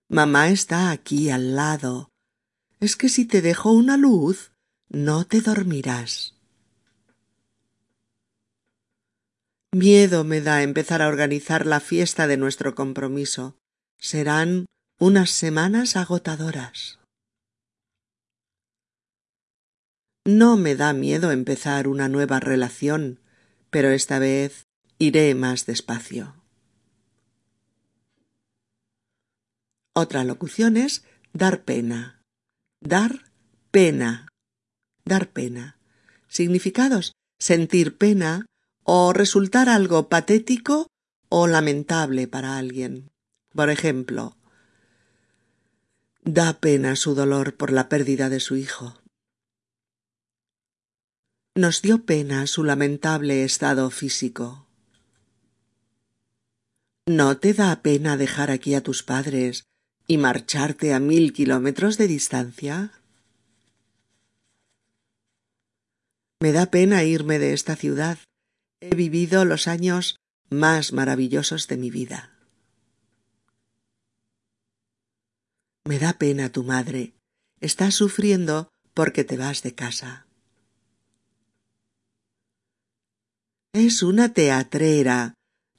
Mamá 0.08 0.50
está 0.50 0.92
aquí 0.92 1.28
al 1.30 1.56
lado. 1.56 2.12
Es 2.78 2.94
que 2.94 3.08
si 3.08 3.24
te 3.24 3.42
dejo 3.42 3.72
una 3.72 3.96
luz, 3.96 4.52
no 4.88 5.26
te 5.26 5.40
dormirás. 5.40 6.36
Miedo 9.72 10.22
me 10.22 10.40
da 10.40 10.62
empezar 10.62 11.02
a 11.02 11.08
organizar 11.08 11.66
la 11.66 11.80
fiesta 11.80 12.28
de 12.28 12.36
nuestro 12.36 12.76
compromiso. 12.76 13.58
Serán 13.98 14.66
unas 14.98 15.30
semanas 15.30 15.96
agotadoras. 15.96 16.98
No 20.26 20.56
me 20.56 20.74
da 20.74 20.92
miedo 20.92 21.30
empezar 21.30 21.86
una 21.86 22.08
nueva 22.08 22.40
relación, 22.40 23.20
pero 23.70 23.90
esta 23.90 24.18
vez 24.18 24.64
iré 24.98 25.34
más 25.34 25.66
despacio. 25.66 26.34
Otra 29.94 30.24
locución 30.24 30.76
es 30.76 31.04
dar 31.32 31.62
pena. 31.64 32.20
Dar 32.80 33.30
pena. 33.70 34.28
Dar 35.04 35.30
pena. 35.30 35.78
Significados. 36.28 37.12
Sentir 37.38 37.96
pena 37.96 38.46
o 38.82 39.12
resultar 39.12 39.68
algo 39.68 40.08
patético 40.08 40.88
o 41.28 41.46
lamentable 41.46 42.28
para 42.28 42.58
alguien. 42.58 43.08
Por 43.56 43.70
ejemplo, 43.70 44.36
da 46.24 46.60
pena 46.60 46.94
su 46.94 47.14
dolor 47.14 47.56
por 47.56 47.72
la 47.72 47.88
pérdida 47.88 48.28
de 48.28 48.38
su 48.38 48.56
hijo. 48.56 49.00
Nos 51.54 51.80
dio 51.80 52.04
pena 52.04 52.46
su 52.46 52.64
lamentable 52.64 53.44
estado 53.44 53.88
físico. 53.88 54.66
¿No 57.06 57.38
te 57.38 57.54
da 57.54 57.80
pena 57.80 58.18
dejar 58.18 58.50
aquí 58.50 58.74
a 58.74 58.82
tus 58.82 59.02
padres 59.02 59.64
y 60.06 60.18
marcharte 60.18 60.92
a 60.92 61.00
mil 61.00 61.32
kilómetros 61.32 61.96
de 61.96 62.08
distancia? 62.08 62.92
Me 66.40 66.52
da 66.52 66.66
pena 66.66 67.04
irme 67.04 67.38
de 67.38 67.54
esta 67.54 67.74
ciudad. 67.74 68.18
He 68.82 68.94
vivido 68.94 69.46
los 69.46 69.66
años 69.66 70.16
más 70.50 70.92
maravillosos 70.92 71.68
de 71.68 71.78
mi 71.78 71.90
vida. 71.90 72.35
Me 75.86 76.00
da 76.00 76.14
pena 76.14 76.50
tu 76.50 76.64
madre. 76.64 77.14
Estás 77.60 77.94
sufriendo 77.94 78.68
porque 78.92 79.22
te 79.22 79.36
vas 79.36 79.62
de 79.62 79.72
casa. 79.76 80.26
Es 83.72 84.02
una 84.02 84.32
teatrera. 84.32 85.34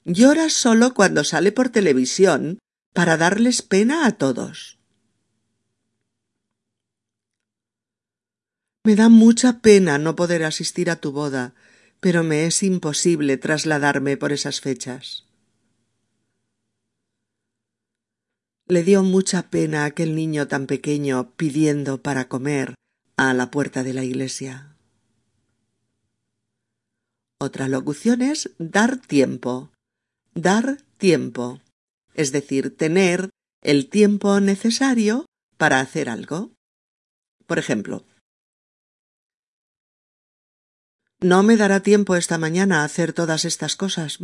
Llora 0.06 0.48
solo 0.48 0.94
cuando 0.94 1.24
sale 1.24 1.52
por 1.52 1.68
televisión 1.68 2.58
para 2.94 3.18
darles 3.18 3.60
pena 3.60 4.06
a 4.06 4.12
todos. 4.12 4.78
Me 8.84 8.96
da 8.96 9.10
mucha 9.10 9.60
pena 9.60 9.98
no 9.98 10.16
poder 10.16 10.44
asistir 10.44 10.88
a 10.88 10.96
tu 10.96 11.12
boda, 11.12 11.54
pero 12.00 12.24
me 12.24 12.46
es 12.46 12.62
imposible 12.62 13.36
trasladarme 13.36 14.16
por 14.16 14.32
esas 14.32 14.62
fechas. 14.62 15.27
Le 18.68 18.82
dio 18.82 19.02
mucha 19.02 19.50
pena 19.50 19.84
aquel 19.84 20.14
niño 20.14 20.46
tan 20.46 20.66
pequeño 20.66 21.32
pidiendo 21.36 22.02
para 22.02 22.28
comer 22.28 22.74
a 23.16 23.34
la 23.34 23.50
puerta 23.50 23.82
de 23.82 23.94
la 23.94 24.04
iglesia. 24.04 24.76
Otra 27.40 27.68
locución 27.68 28.20
es 28.22 28.50
dar 28.58 28.98
tiempo. 28.98 29.70
Dar 30.34 30.78
tiempo 30.98 31.60
es 32.18 32.32
decir, 32.32 32.76
tener 32.76 33.30
el 33.62 33.88
tiempo 33.88 34.40
necesario 34.40 35.26
para 35.56 35.78
hacer 35.78 36.08
algo. 36.08 36.50
Por 37.46 37.60
ejemplo, 37.60 38.04
no 41.20 41.44
me 41.44 41.56
dará 41.56 41.80
tiempo 41.80 42.16
esta 42.16 42.36
mañana 42.36 42.80
a 42.82 42.84
hacer 42.84 43.12
todas 43.12 43.44
estas 43.44 43.76
cosas. 43.76 44.18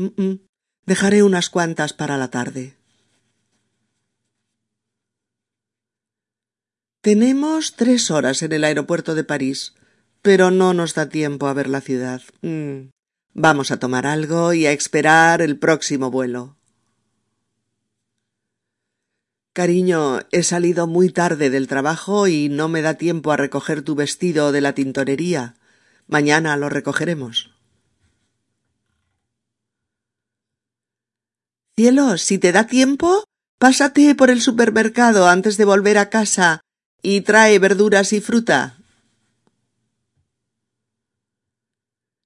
Dejaré 0.84 1.22
unas 1.22 1.50
cuantas 1.50 1.92
para 1.92 2.18
la 2.18 2.30
tarde. 2.30 2.76
Tenemos 7.04 7.76
tres 7.76 8.10
horas 8.10 8.40
en 8.40 8.52
el 8.52 8.64
aeropuerto 8.64 9.14
de 9.14 9.24
París, 9.24 9.74
pero 10.22 10.50
no 10.50 10.72
nos 10.72 10.94
da 10.94 11.10
tiempo 11.10 11.48
a 11.48 11.52
ver 11.52 11.68
la 11.68 11.82
ciudad. 11.82 12.22
Mm. 12.40 12.88
Vamos 13.34 13.70
a 13.70 13.78
tomar 13.78 14.06
algo 14.06 14.54
y 14.54 14.64
a 14.64 14.72
esperar 14.72 15.42
el 15.42 15.58
próximo 15.58 16.10
vuelo. 16.10 16.56
Cariño, 19.52 20.20
he 20.32 20.42
salido 20.42 20.86
muy 20.86 21.10
tarde 21.10 21.50
del 21.50 21.68
trabajo 21.68 22.26
y 22.26 22.48
no 22.48 22.68
me 22.68 22.80
da 22.80 22.94
tiempo 22.94 23.32
a 23.32 23.36
recoger 23.36 23.82
tu 23.82 23.94
vestido 23.94 24.50
de 24.50 24.62
la 24.62 24.72
tintorería. 24.72 25.56
Mañana 26.06 26.56
lo 26.56 26.70
recogeremos. 26.70 27.50
Cielo, 31.76 32.16
si 32.16 32.38
te 32.38 32.50
da 32.50 32.66
tiempo, 32.66 33.24
pásate 33.58 34.14
por 34.14 34.30
el 34.30 34.40
supermercado 34.40 35.28
antes 35.28 35.58
de 35.58 35.66
volver 35.66 35.98
a 35.98 36.08
casa 36.08 36.63
y 37.04 37.20
trae 37.20 37.58
verduras 37.58 38.14
y 38.14 38.22
fruta. 38.22 38.78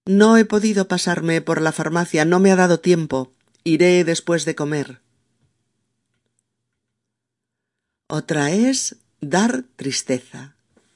No 0.07 0.37
he 0.39 0.45
podido 0.45 0.87
pasarme 0.87 1.43
por 1.43 1.61
la 1.61 1.73
farmacia, 1.73 2.25
no 2.25 2.39
me 2.39 2.53
ha 2.53 2.57
dado 2.57 2.79
tiempo. 2.79 3.35
Iré 3.65 4.05
después 4.05 4.45
de 4.45 4.55
comer. 4.55 5.01
Otra 8.07 8.53
es 8.53 8.97
dar 9.21 9.65
tristeza. 9.75 10.55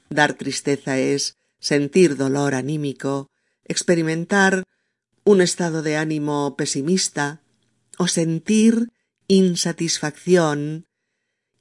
Dar 0.09 0.33
tristeza 0.33 0.97
es 0.97 1.35
sentir 1.59 2.15
dolor 2.15 2.55
anímico, 2.55 3.29
experimentar 3.65 4.63
un 5.25 5.41
estado 5.41 5.81
de 5.81 5.97
ánimo 5.97 6.55
pesimista 6.55 7.41
o 7.97 8.07
sentir 8.07 8.93
insatisfacción 9.27 10.87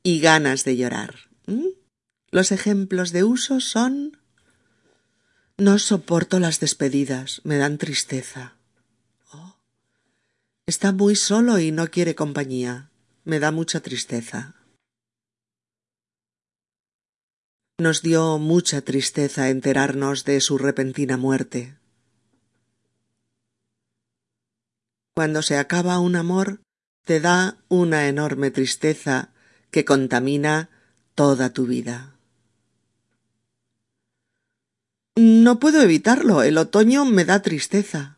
y 0.05 0.21
ganas 0.21 0.65
de 0.65 0.77
llorar. 0.77 1.17
¿Mm? 1.47 1.82
Los 2.33 2.51
ejemplos 2.51 3.13
de 3.13 3.25
uso 3.25 3.61
son 3.61 4.17
no 5.59 5.79
soporto 5.79 6.41
las 6.41 6.61
despedidas, 6.61 7.43
me 7.45 7.59
dan 7.59 7.77
tristeza. 7.77 8.57
Oh, 9.33 9.57
está 10.65 10.93
muy 10.93 11.15
solo 11.15 11.59
y 11.59 11.73
no 11.73 11.89
quiere 11.89 12.15
compañía, 12.15 12.91
me 13.25 13.39
da 13.39 13.53
mucha 13.53 13.81
tristeza. 13.81 14.55
Nos 17.79 18.01
dio 18.01 18.39
mucha 18.39 18.81
tristeza 18.81 19.51
enterarnos 19.51 20.25
de 20.25 20.41
su 20.41 20.57
repentina 20.57 21.19
muerte. 21.19 21.77
Cuando 25.15 25.43
se 25.43 25.59
acaba 25.59 25.99
un 25.99 26.17
amor, 26.17 26.63
te 27.05 27.21
da 27.21 27.59
una 27.69 28.09
enorme 28.09 28.51
tristeza 28.51 29.35
que 29.71 29.85
contamina 29.85 30.71
toda 31.15 31.53
tu 31.53 31.67
vida. 31.67 32.12
No 35.17 35.61
puedo 35.61 35.83
evitarlo, 35.83 36.43
el 36.43 36.57
otoño 36.57 37.05
me 37.05 37.25
da 37.25 37.43
tristeza. 37.43 38.17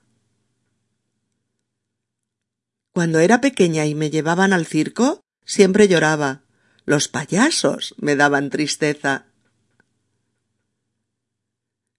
Cuando 2.92 3.18
era 3.18 3.40
pequeña 3.40 3.86
y 3.86 3.96
me 3.96 4.10
llevaban 4.10 4.52
al 4.52 4.66
circo, 4.66 5.20
siempre 5.44 5.88
lloraba. 5.88 6.42
Los 6.84 7.08
payasos 7.08 7.96
me 7.98 8.14
daban 8.14 8.50
tristeza. 8.50 9.26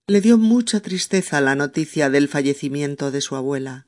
Le 0.07 0.21
dio 0.21 0.37
mucha 0.37 0.79
tristeza 0.79 1.41
la 1.41 1.55
noticia 1.55 2.09
del 2.09 2.29
fallecimiento 2.29 3.11
de 3.11 3.19
su 3.19 3.35
abuela. 3.35 3.87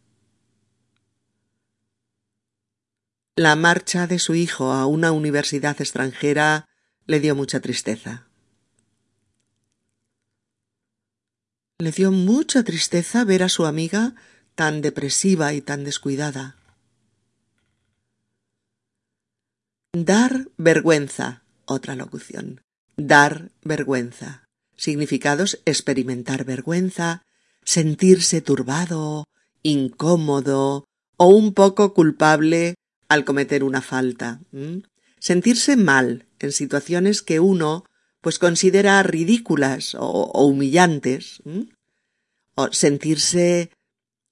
La 3.35 3.55
marcha 3.55 4.07
de 4.07 4.19
su 4.19 4.35
hijo 4.35 4.73
a 4.73 4.87
una 4.87 5.13
universidad 5.13 5.79
extranjera 5.79 6.67
le 7.05 7.21
dio 7.21 7.35
mucha 7.35 7.61
tristeza. 7.61 8.26
Le 11.79 11.91
dio 11.91 12.11
mucha 12.11 12.63
tristeza 12.63 13.23
ver 13.23 13.43
a 13.43 13.49
su 13.49 13.65
amiga 13.65 14.15
tan 14.55 14.81
depresiva 14.81 15.53
y 15.53 15.61
tan 15.61 15.83
descuidada. 15.83 16.57
Dar 19.93 20.49
vergüenza. 20.57 21.43
Otra 21.65 21.95
locución. 21.95 22.61
Dar 22.95 23.51
vergüenza 23.63 24.47
significados 24.77 25.59
experimentar 25.65 26.45
vergüenza, 26.45 27.23
sentirse 27.63 28.41
turbado, 28.41 29.25
incómodo 29.63 30.85
o 31.17 31.27
un 31.27 31.53
poco 31.53 31.93
culpable 31.93 32.75
al 33.09 33.25
cometer 33.25 33.63
una 33.63 33.81
falta, 33.81 34.39
sentirse 35.19 35.75
mal 35.75 36.25
en 36.39 36.51
situaciones 36.51 37.21
que 37.21 37.39
uno 37.39 37.83
pues 38.21 38.39
considera 38.39 39.01
ridículas 39.03 39.95
o, 39.97 40.31
humillantes, 40.45 41.41
o 42.55 42.71
sentirse 42.71 43.71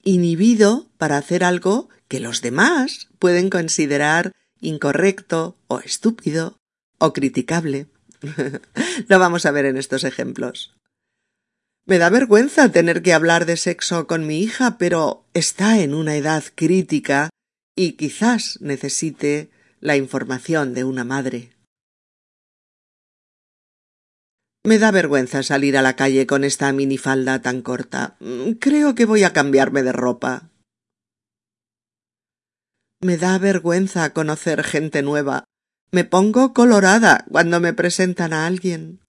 inhibido 0.04 0.88
para 0.98 1.18
hacer 1.18 1.44
algo 1.44 1.90
que 2.08 2.20
los 2.20 2.42
demás 2.42 3.10
pueden 3.20 3.50
considerar 3.50 4.32
incorrecto 4.62 5.58
o 5.68 5.80
estúpido 5.80 6.60
o 6.98 7.14
criticable. 7.14 7.88
Lo 9.08 9.20
vamos 9.20 9.46
a 9.46 9.52
ver 9.52 9.66
en 9.66 9.78
estos 9.78 10.04
ejemplos. 10.04 10.76
Me 11.86 12.00
da 12.00 12.10
vergüenza 12.10 12.72
tener 12.72 13.04
que 13.04 13.14
hablar 13.14 13.46
de 13.46 13.58
sexo 13.58 14.08
con 14.08 14.26
mi 14.26 14.42
hija, 14.42 14.78
pero 14.80 15.26
está 15.34 15.80
en 15.80 15.94
una 15.94 16.16
edad 16.16 16.44
crítica 16.56 17.30
y 17.76 17.92
quizás 17.94 18.60
necesite 18.62 19.50
la 19.82 19.96
información 19.96 20.74
de 20.74 20.84
una 20.84 21.04
madre. 21.04 21.55
Me 24.66 24.80
da 24.80 24.90
vergüenza 24.90 25.44
salir 25.44 25.78
a 25.78 25.84
la 25.84 25.96
calle 25.96 26.26
con 26.26 26.44
esta 26.44 26.74
minifalda 26.74 27.40
tan 27.44 27.62
corta. 27.62 28.18
Creo 28.60 28.96
que 28.96 29.06
voy 29.06 29.24
a 29.24 29.32
cambiarme 29.32 29.84
de 29.84 29.92
ropa. 29.92 30.50
Me 33.00 33.18
da 33.18 33.38
vergüenza 33.38 34.12
conocer 34.12 34.64
gente 34.64 35.04
nueva. 35.04 35.44
Me 35.92 36.04
pongo 36.04 36.56
colorada 36.56 37.26
cuando 37.30 37.60
me 37.60 37.74
presentan 37.74 38.34
a 38.34 38.48
alguien. 38.48 39.02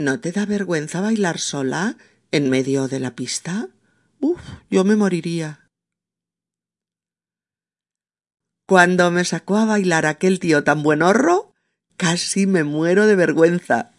¿No 0.00 0.18
te 0.18 0.32
da 0.32 0.44
vergüenza 0.44 1.00
bailar 1.00 1.38
sola 1.38 1.96
en 2.32 2.50
medio 2.50 2.88
de 2.88 2.98
la 2.98 3.14
pista? 3.14 3.68
Uf, 4.18 4.40
yo 4.70 4.82
me 4.82 4.96
moriría. 4.96 5.68
Cuando 8.66 9.12
me 9.12 9.24
sacó 9.24 9.56
a 9.56 9.66
bailar 9.66 10.04
aquel 10.04 10.40
tío 10.40 10.64
tan 10.64 10.82
buenorro, 10.82 11.43
casi 11.96 12.46
me 12.46 12.64
muero 12.64 13.06
de 13.06 13.16
vergüenza. 13.16 13.92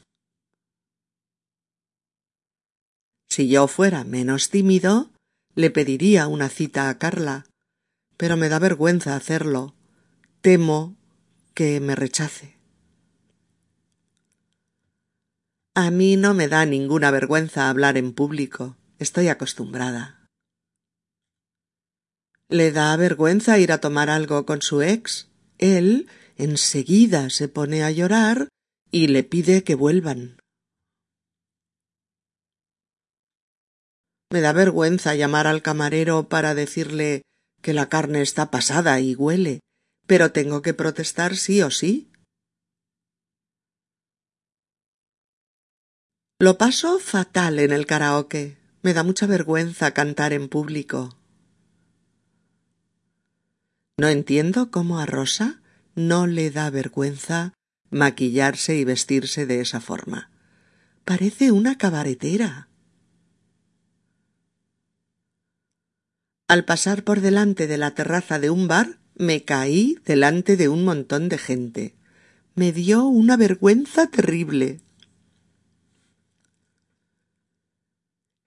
Si 3.29 3.49
yo 3.49 3.67
fuera 3.67 4.03
menos 4.03 4.49
tímido, 4.49 5.11
le 5.55 5.69
pediría 5.69 6.27
una 6.27 6.49
cita 6.49 6.89
a 6.89 6.97
Carla, 6.97 7.45
pero 8.17 8.37
me 8.37 8.49
da 8.49 8.59
vergüenza 8.59 9.15
hacerlo. 9.15 9.75
Temo 10.41 10.95
que 11.53 11.79
me 11.79 11.95
rechace. 11.95 12.55
A 15.73 15.91
mí 15.91 16.15
no 16.15 16.33
me 16.33 16.47
da 16.47 16.65
ninguna 16.65 17.11
vergüenza 17.11 17.69
hablar 17.69 17.97
en 17.97 18.13
público. 18.13 18.77
Estoy 18.99 19.27
acostumbrada. 19.27 20.25
¿Le 22.47 22.71
da 22.71 22.95
vergüenza 22.95 23.57
ir 23.59 23.71
a 23.71 23.79
tomar 23.79 24.09
algo 24.09 24.45
con 24.45 24.61
su 24.61 24.81
ex? 24.81 25.27
Él 25.57 26.07
enseguida 26.37 27.29
se 27.29 27.47
pone 27.47 27.83
a 27.83 27.91
llorar 27.91 28.49
y 28.91 29.07
le 29.07 29.23
pide 29.23 29.63
que 29.63 29.75
vuelvan. 29.75 30.37
Me 34.31 34.41
da 34.41 34.53
vergüenza 34.53 35.15
llamar 35.15 35.47
al 35.47 35.61
camarero 35.61 36.27
para 36.27 36.55
decirle 36.55 37.21
que 37.61 37.73
la 37.73 37.89
carne 37.89 38.21
está 38.21 38.51
pasada 38.51 38.99
y 38.99 39.15
huele, 39.15 39.61
pero 40.07 40.31
tengo 40.31 40.61
que 40.61 40.73
protestar 40.73 41.35
sí 41.35 41.61
o 41.61 41.71
sí. 41.71 42.11
Lo 46.39 46.57
paso 46.57 46.99
fatal 46.99 47.59
en 47.59 47.71
el 47.71 47.85
karaoke. 47.85 48.57
Me 48.81 48.93
da 48.93 49.03
mucha 49.03 49.25
vergüenza 49.25 49.93
cantar 49.93 50.33
en 50.33 50.49
público. 50.49 51.17
No 53.97 54.09
entiendo 54.09 54.69
cómo 54.69 54.99
a 54.99 55.05
Rosa 55.05 55.61
no 55.95 56.27
le 56.27 56.51
da 56.51 56.69
vergüenza 56.69 57.53
maquillarse 57.89 58.75
y 58.75 58.83
vestirse 58.83 59.45
de 59.45 59.61
esa 59.61 59.79
forma. 59.79 60.29
Parece 61.05 61.51
una 61.51 61.77
cabaretera. 61.77 62.67
Al 66.47 66.65
pasar 66.65 67.03
por 67.03 67.21
delante 67.21 67.67
de 67.67 67.77
la 67.77 67.91
terraza 67.95 68.37
de 68.39 68.49
un 68.49 68.67
bar, 68.67 68.99
me 69.15 69.43
caí 69.43 69.97
delante 70.05 70.57
de 70.57 70.67
un 70.67 70.83
montón 70.83 71.29
de 71.29 71.37
gente. 71.37 71.95
Me 72.53 72.71
dio 72.71 73.05
una 73.05 73.37
vergüenza 73.37 74.07
terrible. 74.07 74.81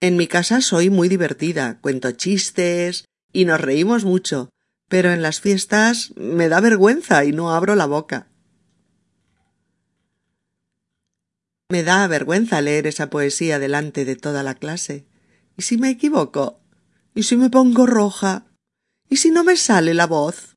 En 0.01 0.15
mi 0.15 0.27
casa 0.27 0.61
soy 0.61 0.89
muy 0.89 1.09
divertida, 1.09 1.79
cuento 1.81 2.11
chistes 2.11 3.05
y 3.33 3.45
nos 3.45 3.59
reímos 3.59 4.05
mucho, 4.05 4.49
pero 4.89 5.11
en 5.11 5.21
las 5.21 5.39
fiestas 5.39 6.13
me 6.17 6.49
da 6.49 6.59
vergüenza 6.59 7.23
y 7.23 7.31
no 7.31 7.51
abro 7.51 7.75
la 7.75 7.85
boca. 7.85 8.27
Me 11.71 11.83
da 11.83 12.07
vergüenza 12.07 12.59
leer 12.61 12.87
esa 12.87 13.11
poesía 13.11 13.59
delante 13.59 14.03
de 14.03 14.15
toda 14.15 14.41
la 14.41 14.55
clase. 14.55 15.05
¿Y 15.55 15.61
si 15.61 15.77
me 15.77 15.91
equivoco? 15.91 16.59
¿Y 17.13 17.23
si 17.23 17.37
me 17.37 17.51
pongo 17.51 17.85
roja? 17.85 18.47
¿Y 19.07 19.17
si 19.17 19.29
no 19.29 19.43
me 19.43 19.55
sale 19.55 19.93
la 19.93 20.07
voz? 20.07 20.55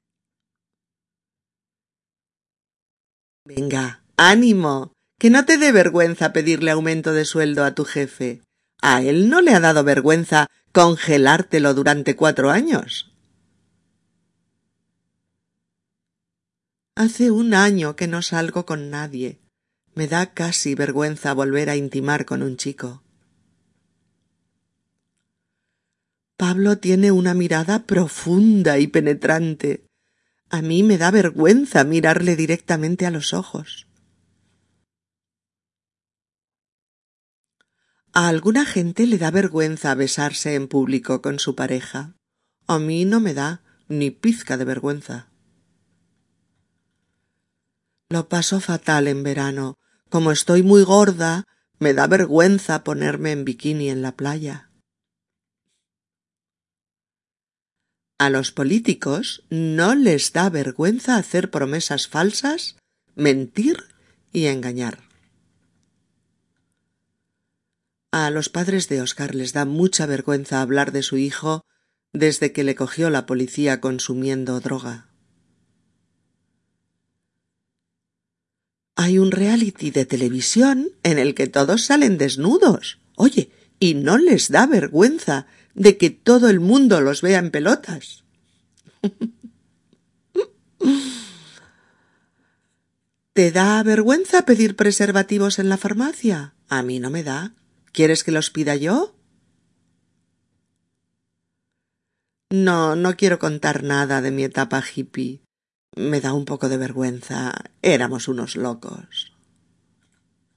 Venga, 3.44 4.02
ánimo, 4.16 4.94
que 5.18 5.28
no 5.28 5.44
te 5.44 5.58
dé 5.58 5.72
vergüenza 5.72 6.32
pedirle 6.32 6.70
aumento 6.70 7.12
de 7.12 7.26
sueldo 7.26 7.64
a 7.64 7.74
tu 7.74 7.84
jefe. 7.84 8.40
A 8.80 9.02
él 9.02 9.28
no 9.28 9.42
le 9.42 9.52
ha 9.52 9.60
dado 9.60 9.84
vergüenza 9.84 10.46
congelártelo 10.72 11.74
durante 11.74 12.16
cuatro 12.16 12.50
años. 12.50 13.11
Hace 16.94 17.30
un 17.30 17.54
año 17.54 17.96
que 17.96 18.06
no 18.06 18.20
salgo 18.20 18.66
con 18.66 18.90
nadie. 18.90 19.40
Me 19.94 20.08
da 20.08 20.34
casi 20.34 20.74
vergüenza 20.74 21.32
volver 21.32 21.70
a 21.70 21.76
intimar 21.76 22.26
con 22.26 22.42
un 22.42 22.58
chico. 22.58 23.02
Pablo 26.36 26.78
tiene 26.78 27.10
una 27.10 27.32
mirada 27.32 27.86
profunda 27.86 28.78
y 28.78 28.88
penetrante. 28.88 29.86
A 30.50 30.60
mí 30.60 30.82
me 30.82 30.98
da 30.98 31.10
vergüenza 31.10 31.82
mirarle 31.84 32.36
directamente 32.36 33.06
a 33.06 33.10
los 33.10 33.32
ojos. 33.32 33.86
A 38.12 38.28
alguna 38.28 38.66
gente 38.66 39.06
le 39.06 39.16
da 39.16 39.30
vergüenza 39.30 39.94
besarse 39.94 40.56
en 40.56 40.68
público 40.68 41.22
con 41.22 41.38
su 41.38 41.54
pareja. 41.54 42.16
A 42.66 42.78
mí 42.78 43.06
no 43.06 43.20
me 43.20 43.32
da 43.32 43.62
ni 43.88 44.10
pizca 44.10 44.58
de 44.58 44.66
vergüenza. 44.66 45.31
Lo 48.12 48.28
paso 48.28 48.60
fatal 48.60 49.08
en 49.08 49.22
verano. 49.22 49.78
Como 50.10 50.32
estoy 50.32 50.62
muy 50.62 50.82
gorda, 50.82 51.46
me 51.78 51.94
da 51.94 52.06
vergüenza 52.06 52.84
ponerme 52.84 53.32
en 53.32 53.46
bikini 53.46 53.88
en 53.88 54.02
la 54.02 54.18
playa. 54.18 54.68
A 58.18 58.28
los 58.28 58.52
políticos 58.52 59.44
no 59.48 59.94
les 59.94 60.34
da 60.34 60.50
vergüenza 60.50 61.16
hacer 61.16 61.50
promesas 61.50 62.06
falsas, 62.06 62.76
mentir 63.14 63.78
y 64.30 64.44
engañar. 64.44 64.98
A 68.10 68.28
los 68.28 68.50
padres 68.50 68.90
de 68.90 69.00
Oscar 69.00 69.34
les 69.34 69.54
da 69.54 69.64
mucha 69.64 70.04
vergüenza 70.04 70.60
hablar 70.60 70.92
de 70.92 71.02
su 71.02 71.16
hijo 71.16 71.64
desde 72.12 72.52
que 72.52 72.62
le 72.62 72.74
cogió 72.74 73.08
la 73.08 73.24
policía 73.24 73.80
consumiendo 73.80 74.60
droga. 74.60 75.11
Hay 79.02 79.18
un 79.18 79.32
reality 79.32 79.90
de 79.90 80.06
televisión 80.06 80.90
en 81.02 81.18
el 81.18 81.34
que 81.34 81.48
todos 81.48 81.86
salen 81.86 82.18
desnudos. 82.18 83.00
Oye, 83.16 83.50
y 83.80 83.94
no 83.94 84.16
les 84.16 84.48
da 84.48 84.68
vergüenza 84.68 85.48
de 85.74 85.96
que 85.96 86.10
todo 86.10 86.48
el 86.48 86.60
mundo 86.60 87.00
los 87.00 87.20
vea 87.20 87.40
en 87.40 87.50
pelotas. 87.50 88.22
¿Te 93.32 93.50
da 93.50 93.82
vergüenza 93.82 94.46
pedir 94.46 94.76
preservativos 94.76 95.58
en 95.58 95.68
la 95.68 95.78
farmacia? 95.78 96.54
A 96.68 96.84
mí 96.84 97.00
no 97.00 97.10
me 97.10 97.24
da. 97.24 97.56
¿Quieres 97.90 98.22
que 98.22 98.30
los 98.30 98.50
pida 98.50 98.76
yo? 98.76 99.16
No, 102.50 102.94
no 102.94 103.16
quiero 103.16 103.40
contar 103.40 103.82
nada 103.82 104.20
de 104.20 104.30
mi 104.30 104.44
etapa 104.44 104.80
hippie. 104.94 105.41
Me 105.94 106.22
da 106.22 106.32
un 106.32 106.46
poco 106.46 106.68
de 106.70 106.78
vergüenza. 106.78 107.52
Éramos 107.82 108.26
unos 108.26 108.56
locos. 108.56 109.32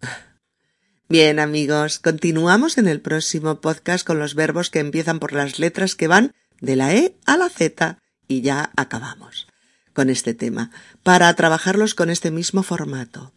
Bien, 1.10 1.40
amigos, 1.40 2.00
continuamos 2.00 2.78
en 2.78 2.88
el 2.88 3.02
próximo 3.02 3.60
podcast 3.60 4.08
con 4.08 4.18
los 4.18 4.34
verbos 4.34 4.70
que 4.70 4.80
empiezan 4.80 5.20
por 5.20 5.34
las 5.34 5.60
letras 5.60 5.96
que 5.96 6.08
van 6.08 6.34
de 6.62 6.78
la 6.78 6.96
E 6.96 7.18
a 7.26 7.36
la 7.36 7.50
Z 7.50 8.00
y 8.28 8.42
ya 8.42 8.72
acabamos 8.78 9.48
con 9.94 10.10
este 10.10 10.34
tema 10.34 10.72
para 11.04 11.34
trabajarlos 11.36 11.96
con 11.96 12.10
este 12.10 12.32
mismo 12.32 12.64
formato. 12.64 13.34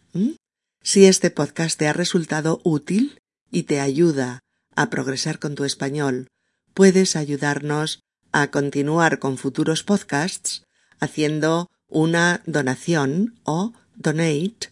Si 0.81 1.05
este 1.05 1.31
podcast 1.31 1.77
te 1.77 1.87
ha 1.87 1.93
resultado 1.93 2.61
útil 2.63 3.21
y 3.51 3.63
te 3.63 3.81
ayuda 3.81 4.39
a 4.75 4.89
progresar 4.89 5.37
con 5.37 5.55
tu 5.55 5.65
español, 5.65 6.29
puedes 6.73 7.15
ayudarnos 7.15 8.01
a 8.31 8.51
continuar 8.51 9.19
con 9.19 9.37
futuros 9.37 9.83
podcasts 9.83 10.63
haciendo 10.99 11.69
una 11.89 12.41
donación 12.45 13.37
o 13.43 13.73
donate 13.95 14.71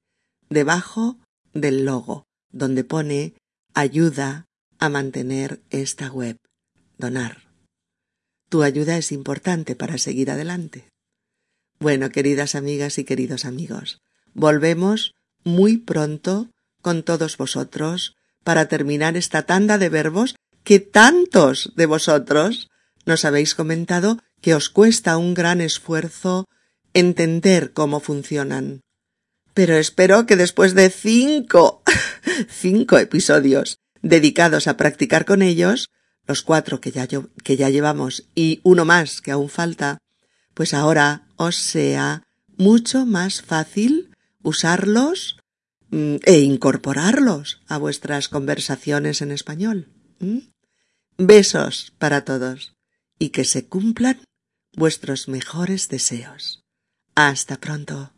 debajo 0.50 1.18
del 1.54 1.86
logo, 1.86 2.26
donde 2.52 2.84
pone 2.84 3.36
ayuda 3.74 4.46
a 4.80 4.90
mantener 4.90 5.62
esta 5.70 6.12
web. 6.12 6.36
Donar. 6.98 7.44
Tu 8.50 8.64
ayuda 8.64 8.98
es 8.98 9.12
importante 9.12 9.76
para 9.76 9.98
seguir 9.98 10.32
adelante. 10.32 10.88
Bueno, 11.80 12.10
queridas 12.10 12.56
amigas 12.56 12.98
y 12.98 13.04
queridos 13.04 13.46
amigos, 13.46 14.02
volvemos 14.34 15.14
muy 15.44 15.78
pronto 15.78 16.50
con 16.82 17.04
todos 17.04 17.38
vosotros 17.38 18.16
para 18.44 18.68
terminar 18.68 19.18
esta 19.18 19.44
tanda 19.44 19.78
de 19.78 19.90
verbos 19.90 20.36
que 20.64 20.80
tantos 20.80 21.74
de 21.76 21.86
vosotros 21.86 22.70
nos 23.06 23.26
habéis 23.26 23.56
comentado 23.56 24.20
que 24.42 24.56
os 24.56 24.70
cuesta 24.70 25.18
un 25.18 25.34
gran 25.34 25.62
esfuerzo 25.62 26.48
entender 26.94 27.74
cómo 27.74 28.00
funcionan. 28.00 28.82
Pero 29.54 29.76
espero 29.76 30.26
que 30.26 30.36
después 30.36 30.76
de 30.76 30.90
cinco, 30.90 31.84
cinco 32.50 32.98
episodios 32.98 33.80
dedicados 34.02 34.68
a 34.68 34.78
practicar 34.78 35.26
con 35.26 35.42
ellos, 35.42 35.90
los 36.26 36.42
cuatro 36.42 36.80
que 36.80 36.92
ya, 36.92 37.08
que 37.08 37.58
ya 37.58 37.70
llevamos 37.70 38.28
y 38.34 38.62
uno 38.64 38.86
más 38.86 39.22
que 39.22 39.32
aún 39.32 39.50
falta, 39.50 40.00
pues 40.54 40.74
ahora 40.74 41.25
os 41.38 41.56
sea 41.56 42.24
mucho 42.58 43.06
más 43.06 43.42
fácil 43.42 44.16
usarlos 44.42 45.38
mm, 45.90 46.16
e 46.24 46.40
incorporarlos 46.40 47.62
a 47.68 47.78
vuestras 47.78 48.30
conversaciones 48.30 49.22
en 49.22 49.32
español. 49.32 49.90
Besos 51.18 51.94
para 51.98 52.26
todos 52.26 52.74
y 53.20 53.30
que 53.30 53.46
se 53.46 53.68
cumplan 53.68 54.20
vuestros 54.74 55.28
mejores 55.28 55.88
deseos. 55.90 56.64
Hasta 57.16 57.58
pronto. 57.58 58.15